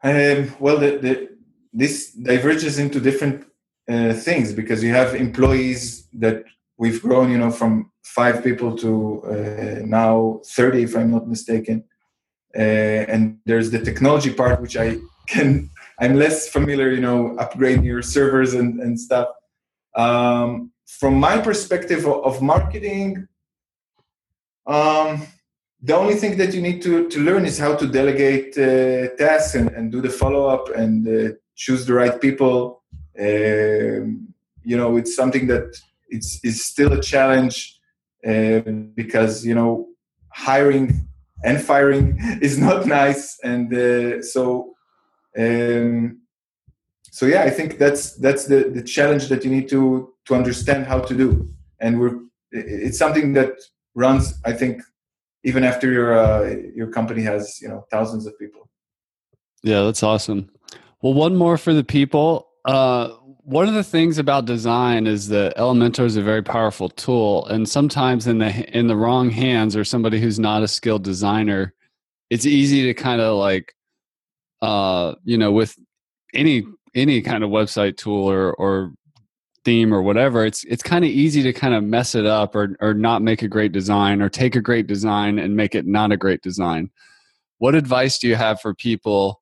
Um, 0.03 0.53
well, 0.59 0.77
the, 0.77 0.97
the, 0.97 1.29
this 1.73 2.11
diverges 2.11 2.79
into 2.79 2.99
different 2.99 3.45
uh, 3.89 4.13
things 4.13 4.53
because 4.53 4.83
you 4.83 4.93
have 4.93 5.15
employees 5.15 6.07
that 6.13 6.43
we've 6.77 7.01
grown, 7.01 7.31
you 7.31 7.37
know, 7.37 7.51
from 7.51 7.91
five 8.03 8.43
people 8.43 8.75
to 8.77 9.23
uh, 9.23 9.85
now 9.85 10.41
30, 10.45 10.83
if 10.83 10.95
I'm 10.95 11.11
not 11.11 11.27
mistaken. 11.27 11.83
Uh, 12.55 12.59
and 13.11 13.39
there's 13.45 13.71
the 13.71 13.79
technology 13.79 14.33
part, 14.33 14.61
which 14.61 14.77
I 14.77 14.97
can, 15.27 15.69
I'm 15.99 16.15
less 16.15 16.49
familiar, 16.49 16.91
you 16.91 17.01
know, 17.01 17.35
upgrading 17.39 17.85
your 17.85 18.01
servers 18.01 18.53
and, 18.53 18.79
and 18.79 18.99
stuff. 18.99 19.29
Um, 19.95 20.71
from 20.85 21.15
my 21.15 21.39
perspective 21.39 22.05
of, 22.05 22.23
of 22.25 22.41
marketing, 22.41 23.27
um, 24.67 25.25
the 25.81 25.95
only 25.95 26.15
thing 26.15 26.37
that 26.37 26.53
you 26.53 26.61
need 26.61 26.81
to, 26.81 27.07
to 27.09 27.19
learn 27.19 27.45
is 27.45 27.57
how 27.59 27.75
to 27.75 27.87
delegate 27.87 28.57
uh, 28.57 29.15
tasks 29.15 29.55
and, 29.55 29.69
and 29.69 29.91
do 29.91 30.01
the 30.01 30.09
follow 30.09 30.47
up 30.47 30.69
and 30.75 31.07
uh, 31.07 31.33
choose 31.55 31.85
the 31.85 31.93
right 31.93 32.19
people. 32.19 32.83
Um, 33.19 34.33
you 34.63 34.75
know, 34.75 34.97
it's 34.97 35.15
something 35.15 35.47
that 35.47 35.75
it's 36.09 36.39
is 36.43 36.65
still 36.65 36.93
a 36.93 37.01
challenge 37.01 37.79
uh, 38.25 38.59
because 38.95 39.45
you 39.45 39.55
know 39.55 39.87
hiring 40.29 41.07
and 41.43 41.61
firing 41.61 42.17
is 42.41 42.57
not 42.57 42.85
nice, 42.87 43.37
and 43.43 43.73
uh, 43.73 44.21
so 44.21 44.74
um, 45.37 46.21
so 47.11 47.25
yeah, 47.25 47.43
I 47.43 47.49
think 47.49 47.77
that's 47.77 48.15
that's 48.15 48.45
the 48.45 48.69
the 48.69 48.83
challenge 48.83 49.27
that 49.29 49.43
you 49.43 49.51
need 49.51 49.69
to 49.69 50.13
to 50.25 50.35
understand 50.35 50.85
how 50.85 50.99
to 50.99 51.13
do, 51.15 51.49
and 51.79 51.99
we're 51.99 52.19
it's 52.51 52.97
something 52.97 53.33
that 53.33 53.53
runs, 53.95 54.39
I 54.45 54.53
think, 54.53 54.81
even 55.43 55.63
after 55.63 55.91
your 55.91 56.17
uh, 56.17 56.55
your 56.75 56.87
company 56.87 57.21
has 57.23 57.61
you 57.61 57.69
know 57.69 57.85
thousands 57.91 58.25
of 58.25 58.37
people. 58.37 58.69
Yeah, 59.63 59.83
that's 59.83 60.03
awesome. 60.03 60.49
Well, 61.01 61.13
one 61.13 61.35
more 61.35 61.57
for 61.57 61.73
the 61.73 61.83
people. 61.83 62.49
Uh, 62.65 63.09
one 63.43 63.67
of 63.67 63.75
the 63.75 63.83
things 63.83 64.17
about 64.17 64.45
design 64.45 65.05
is 65.05 65.27
that 65.29 65.55
Elementor 65.55 66.05
is 66.05 66.17
a 66.17 66.21
very 66.21 66.41
powerful 66.41 66.89
tool, 66.89 67.45
and 67.45 67.69
sometimes 67.69 68.27
in 68.27 68.39
the 68.39 68.77
in 68.77 68.87
the 68.87 68.95
wrong 68.95 69.29
hands 69.29 69.75
or 69.75 69.83
somebody 69.83 70.19
who's 70.19 70.39
not 70.39 70.63
a 70.63 70.67
skilled 70.67 71.03
designer, 71.03 71.73
it's 72.29 72.45
easy 72.45 72.83
to 72.85 72.93
kind 72.93 73.21
of 73.21 73.37
like, 73.37 73.75
uh, 74.65 75.15
you 75.23 75.37
know, 75.37 75.51
with 75.51 75.75
any 76.33 76.63
any 76.95 77.21
kind 77.21 77.43
of 77.43 77.49
website 77.49 77.97
tool 77.97 78.29
or 78.29 78.53
or 78.55 78.91
theme 79.63 79.93
or 79.93 80.01
whatever 80.03 80.45
it's 80.45 80.63
it's 80.65 80.83
kind 80.83 81.03
of 81.03 81.09
easy 81.09 81.41
to 81.41 81.51
kind 81.51 81.73
of 81.73 81.83
mess 81.83 82.13
it 82.13 82.25
up 82.25 82.55
or 82.55 82.75
or 82.81 82.93
not 82.93 83.23
make 83.23 83.41
a 83.41 83.47
great 83.47 83.71
design 83.71 84.21
or 84.21 84.29
take 84.29 84.55
a 84.55 84.61
great 84.61 84.85
design 84.85 85.39
and 85.39 85.55
make 85.55 85.73
it 85.73 85.87
not 85.87 86.11
a 86.11 86.17
great 86.17 86.41
design 86.43 86.89
what 87.57 87.73
advice 87.73 88.19
do 88.19 88.27
you 88.27 88.35
have 88.35 88.61
for 88.61 88.75
people 88.75 89.41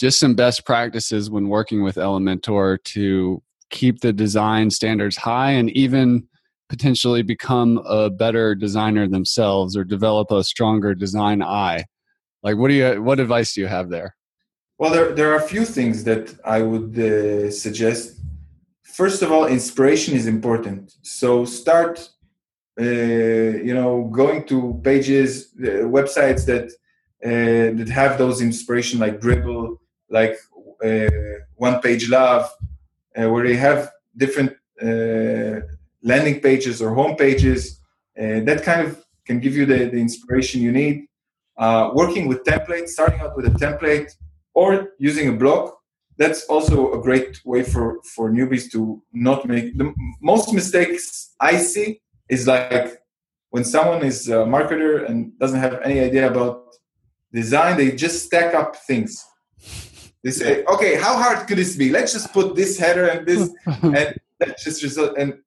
just 0.00 0.18
some 0.18 0.34
best 0.34 0.64
practices 0.64 1.30
when 1.30 1.48
working 1.48 1.82
with 1.82 1.96
elementor 1.96 2.82
to 2.84 3.42
keep 3.70 4.00
the 4.00 4.12
design 4.12 4.70
standards 4.70 5.18
high 5.18 5.50
and 5.50 5.70
even 5.70 6.26
potentially 6.70 7.22
become 7.22 7.78
a 7.86 8.08
better 8.10 8.54
designer 8.54 9.06
themselves 9.06 9.76
or 9.76 9.84
develop 9.84 10.30
a 10.30 10.44
stronger 10.44 10.94
design 10.94 11.42
eye 11.42 11.84
Like, 12.42 12.56
what 12.56 12.68
do 12.68 12.74
you? 12.74 13.02
What 13.02 13.20
advice 13.20 13.54
do 13.54 13.60
you 13.60 13.68
have 13.68 13.90
there? 13.90 14.17
Well, 14.78 14.92
there 14.92 15.12
there 15.12 15.32
are 15.32 15.36
a 15.36 15.48
few 15.54 15.64
things 15.64 16.04
that 16.04 16.34
I 16.44 16.62
would 16.62 16.96
uh, 16.96 17.50
suggest. 17.50 18.20
First 18.84 19.22
of 19.22 19.32
all, 19.32 19.46
inspiration 19.46 20.14
is 20.14 20.26
important. 20.28 20.94
So 21.02 21.44
start, 21.44 22.08
uh, 22.80 22.84
you 23.68 23.74
know, 23.74 24.04
going 24.20 24.44
to 24.46 24.80
pages, 24.84 25.52
uh, 25.58 25.86
websites 25.98 26.46
that 26.46 26.66
uh, 27.24 27.76
that 27.78 27.88
have 27.88 28.18
those 28.18 28.40
inspiration, 28.40 29.00
like 29.00 29.20
Dribbble, 29.20 29.78
like 30.10 30.36
uh, 30.84 31.10
One 31.56 31.80
Page 31.80 32.08
Love, 32.08 32.48
uh, 33.16 33.28
where 33.30 33.44
they 33.44 33.56
have 33.56 33.90
different 34.16 34.52
landing 36.10 36.38
pages 36.40 36.80
or 36.80 36.94
home 36.94 37.16
pages. 37.16 37.80
that 38.14 38.62
kind 38.62 38.80
of 38.86 39.04
can 39.26 39.40
give 39.40 39.54
you 39.56 39.66
the, 39.66 39.80
the 39.92 40.00
inspiration 40.08 40.62
you 40.62 40.70
need. 40.70 40.96
working 42.00 42.28
with 42.28 42.44
templates, 42.44 42.90
starting 42.90 43.20
out 43.20 43.36
with 43.36 43.46
a 43.46 43.54
template 43.66 44.10
or 44.60 44.70
using 44.98 45.26
a 45.28 45.36
blog 45.42 45.64
that's 46.20 46.42
also 46.52 46.76
a 46.96 47.00
great 47.06 47.32
way 47.50 47.62
for 47.72 47.84
for 48.14 48.24
newbies 48.38 48.66
to 48.74 48.80
not 49.12 49.40
make 49.52 49.66
the 49.80 49.86
most 50.30 50.52
mistakes 50.60 51.02
i 51.50 51.52
see 51.70 51.88
is 52.28 52.46
like 52.46 52.88
when 53.50 53.64
someone 53.64 54.04
is 54.04 54.28
a 54.28 54.44
marketer 54.54 55.08
and 55.08 55.38
doesn't 55.38 55.60
have 55.60 55.80
any 55.82 56.00
idea 56.00 56.26
about 56.30 56.68
design 57.32 57.76
they 57.76 57.92
just 57.92 58.24
stack 58.26 58.54
up 58.54 58.76
things. 58.76 59.24
They 60.22 60.30
say 60.30 60.64
okay 60.64 60.96
how 60.96 61.16
hard 61.16 61.46
could 61.46 61.58
this 61.58 61.76
be? 61.76 61.90
Let's 61.90 62.12
just 62.12 62.32
put 62.32 62.56
this 62.56 62.78
header 62.78 63.06
and 63.06 63.26
this 63.26 63.50
and 63.66 64.14
let's 64.40 64.64
just 64.64 64.82
result. 64.82 65.16
And 65.16 65.38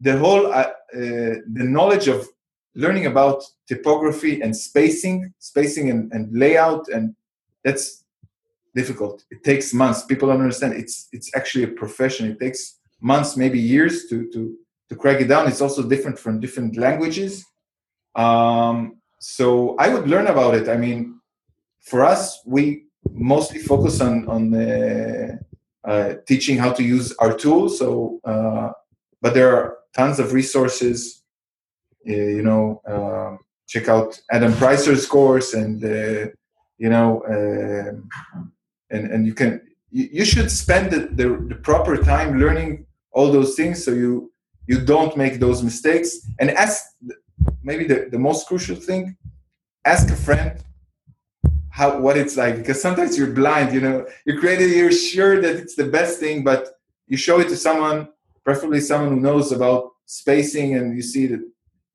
the 0.00 0.18
whole 0.18 0.46
uh, 0.46 0.72
uh, 0.94 1.36
the 1.58 1.66
knowledge 1.76 2.08
of 2.08 2.26
learning 2.74 3.06
about 3.06 3.42
typography 3.68 4.42
and 4.42 4.54
spacing 4.54 5.32
spacing 5.38 5.90
and, 5.90 6.12
and 6.12 6.36
layout 6.36 6.88
and 6.88 7.14
that's 7.64 8.04
difficult. 8.80 9.24
It 9.30 9.40
takes 9.42 9.74
months. 9.82 10.04
People 10.04 10.28
don't 10.28 10.44
understand. 10.46 10.74
It's 10.82 11.08
it's 11.16 11.30
actually 11.38 11.64
a 11.64 11.72
profession. 11.82 12.30
It 12.32 12.38
takes 12.44 12.60
months, 13.00 13.30
maybe 13.36 13.58
years 13.58 13.94
to 14.10 14.16
to 14.32 14.40
to 14.88 14.94
crack 15.02 15.20
it 15.20 15.28
down. 15.32 15.48
It's 15.48 15.62
also 15.66 15.82
different 15.92 16.18
from 16.18 16.40
different 16.44 16.76
languages. 16.76 17.32
Um, 18.14 18.76
so 19.18 19.76
I 19.84 19.86
would 19.92 20.06
learn 20.12 20.28
about 20.34 20.54
it. 20.54 20.68
I 20.68 20.76
mean, 20.76 21.20
for 21.80 22.04
us, 22.04 22.40
we 22.54 22.62
mostly 23.34 23.60
focus 23.72 24.00
on 24.00 24.14
on 24.34 24.42
uh, 24.54 26.14
teaching 26.30 26.56
how 26.58 26.72
to 26.78 26.82
use 26.82 27.14
our 27.22 27.32
tools. 27.42 27.78
So, 27.78 28.20
uh, 28.24 28.70
but 29.22 29.34
there 29.34 29.50
are 29.56 29.78
tons 29.94 30.18
of 30.18 30.32
resources. 30.32 31.22
Uh, 32.08 32.12
you 32.38 32.42
know, 32.42 32.80
um, 32.86 33.38
check 33.66 33.88
out 33.88 34.20
Adam 34.30 34.52
Preiser's 34.52 35.06
course 35.06 35.54
and 35.54 35.82
uh, 35.84 36.30
you 36.78 36.88
know 36.94 37.22
um, 37.34 38.08
and 38.90 39.10
and 39.10 39.26
you 39.26 39.34
can 39.34 39.60
you, 39.90 40.08
you 40.12 40.24
should 40.24 40.50
spend 40.50 40.90
the, 40.90 41.00
the, 41.20 41.28
the 41.48 41.54
proper 41.54 41.96
time 41.96 42.38
learning 42.38 42.86
all 43.12 43.30
those 43.32 43.54
things 43.54 43.84
so 43.84 43.92
you 43.92 44.32
you 44.66 44.80
don't 44.80 45.16
make 45.16 45.38
those 45.38 45.62
mistakes. 45.62 46.18
And 46.40 46.50
ask 46.50 46.84
maybe 47.62 47.84
the, 47.84 48.08
the 48.10 48.18
most 48.18 48.46
crucial 48.48 48.76
thing 48.76 49.16
ask 49.84 50.10
a 50.10 50.16
friend 50.16 50.60
how 51.70 52.00
what 52.00 52.16
it's 52.16 52.36
like. 52.36 52.56
Because 52.56 52.80
sometimes 52.80 53.16
you're 53.16 53.34
blind 53.42 53.72
you 53.72 53.80
know 53.80 54.06
you 54.26 54.38
create 54.38 54.60
it 54.60 54.76
you're 54.76 54.92
sure 54.92 55.40
that 55.40 55.56
it's 55.56 55.76
the 55.76 55.88
best 55.98 56.18
thing 56.20 56.44
but 56.44 56.62
you 57.06 57.16
show 57.16 57.40
it 57.40 57.48
to 57.48 57.56
someone 57.56 58.08
preferably 58.44 58.80
someone 58.80 59.10
who 59.14 59.20
knows 59.20 59.52
about 59.52 59.92
spacing 60.06 60.74
and 60.76 60.96
you 60.96 61.02
see 61.02 61.26
that 61.26 61.42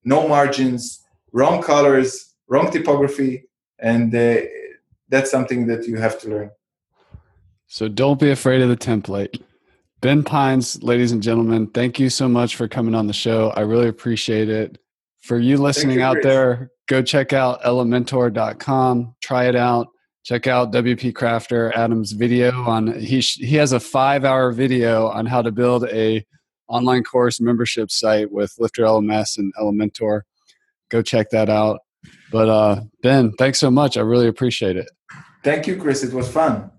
no 0.04 0.28
margins 0.28 1.04
wrong 1.32 1.62
colors 1.62 2.34
wrong 2.48 2.70
typography 2.72 3.48
and 3.80 4.14
uh, 4.16 4.38
that's 5.10 5.32
something 5.32 5.66
that 5.68 5.88
you 5.88 5.98
have 5.98 6.20
to 6.20 6.30
learn 6.30 6.52
so 7.72 7.88
don't 7.88 8.20
be 8.20 8.32
afraid 8.32 8.62
of 8.62 8.68
the 8.68 8.76
template. 8.76 9.42
Ben 10.02 10.24
Pines, 10.24 10.84
ladies 10.84 11.14
and 11.14 11.24
gentlemen, 11.24 11.68
thank 11.68 12.02
you 12.02 12.10
so 12.10 12.28
much 12.28 12.58
for 12.58 12.68
coming 12.68 12.94
on 12.94 13.08
the 13.08 13.14
show. 13.14 13.52
I 13.52 13.62
really 13.62 13.88
appreciate 13.88 14.50
it. 14.50 14.78
For 15.22 15.40
you 15.40 15.56
listening 15.56 16.00
you, 16.00 16.04
out 16.04 16.16
Chris. 16.16 16.26
there, 16.26 16.72
go 16.90 17.02
check 17.02 17.32
out 17.32 17.62
elementor.com, 17.62 19.16
try 19.22 19.46
it 19.46 19.56
out. 19.56 19.88
Check 20.26 20.48
out 20.48 20.74
WP 20.74 21.14
Crafter 21.14 21.74
Adam's 21.74 22.12
video 22.12 22.52
on 22.52 23.00
he 23.00 23.22
he 23.22 23.56
has 23.56 23.72
a 23.72 23.78
5-hour 23.78 24.52
video 24.52 25.08
on 25.08 25.26
how 25.26 25.42
to 25.42 25.52
build 25.52 25.86
a 25.86 26.26
online 26.68 27.06
course 27.06 27.40
membership 27.40 27.90
site 27.90 28.32
with 28.32 28.54
Lifter 28.60 28.84
LMS 28.84 29.38
and 29.38 29.54
Elementor. 29.60 30.24
Go 30.90 31.02
check 31.02 31.30
that 31.30 31.50
out. 31.50 31.80
But 32.32 32.50
uh 32.50 32.82
Ben, 33.02 33.32
thanks 33.40 33.60
so 33.60 33.72
much. 33.72 33.96
I 33.96 34.02
really 34.02 34.28
appreciate 34.28 34.76
it. 34.76 34.92
Thank 35.44 35.68
you, 35.68 35.78
Chris. 35.78 36.04
It 36.04 36.14
was 36.14 36.30
fun. 36.30 36.70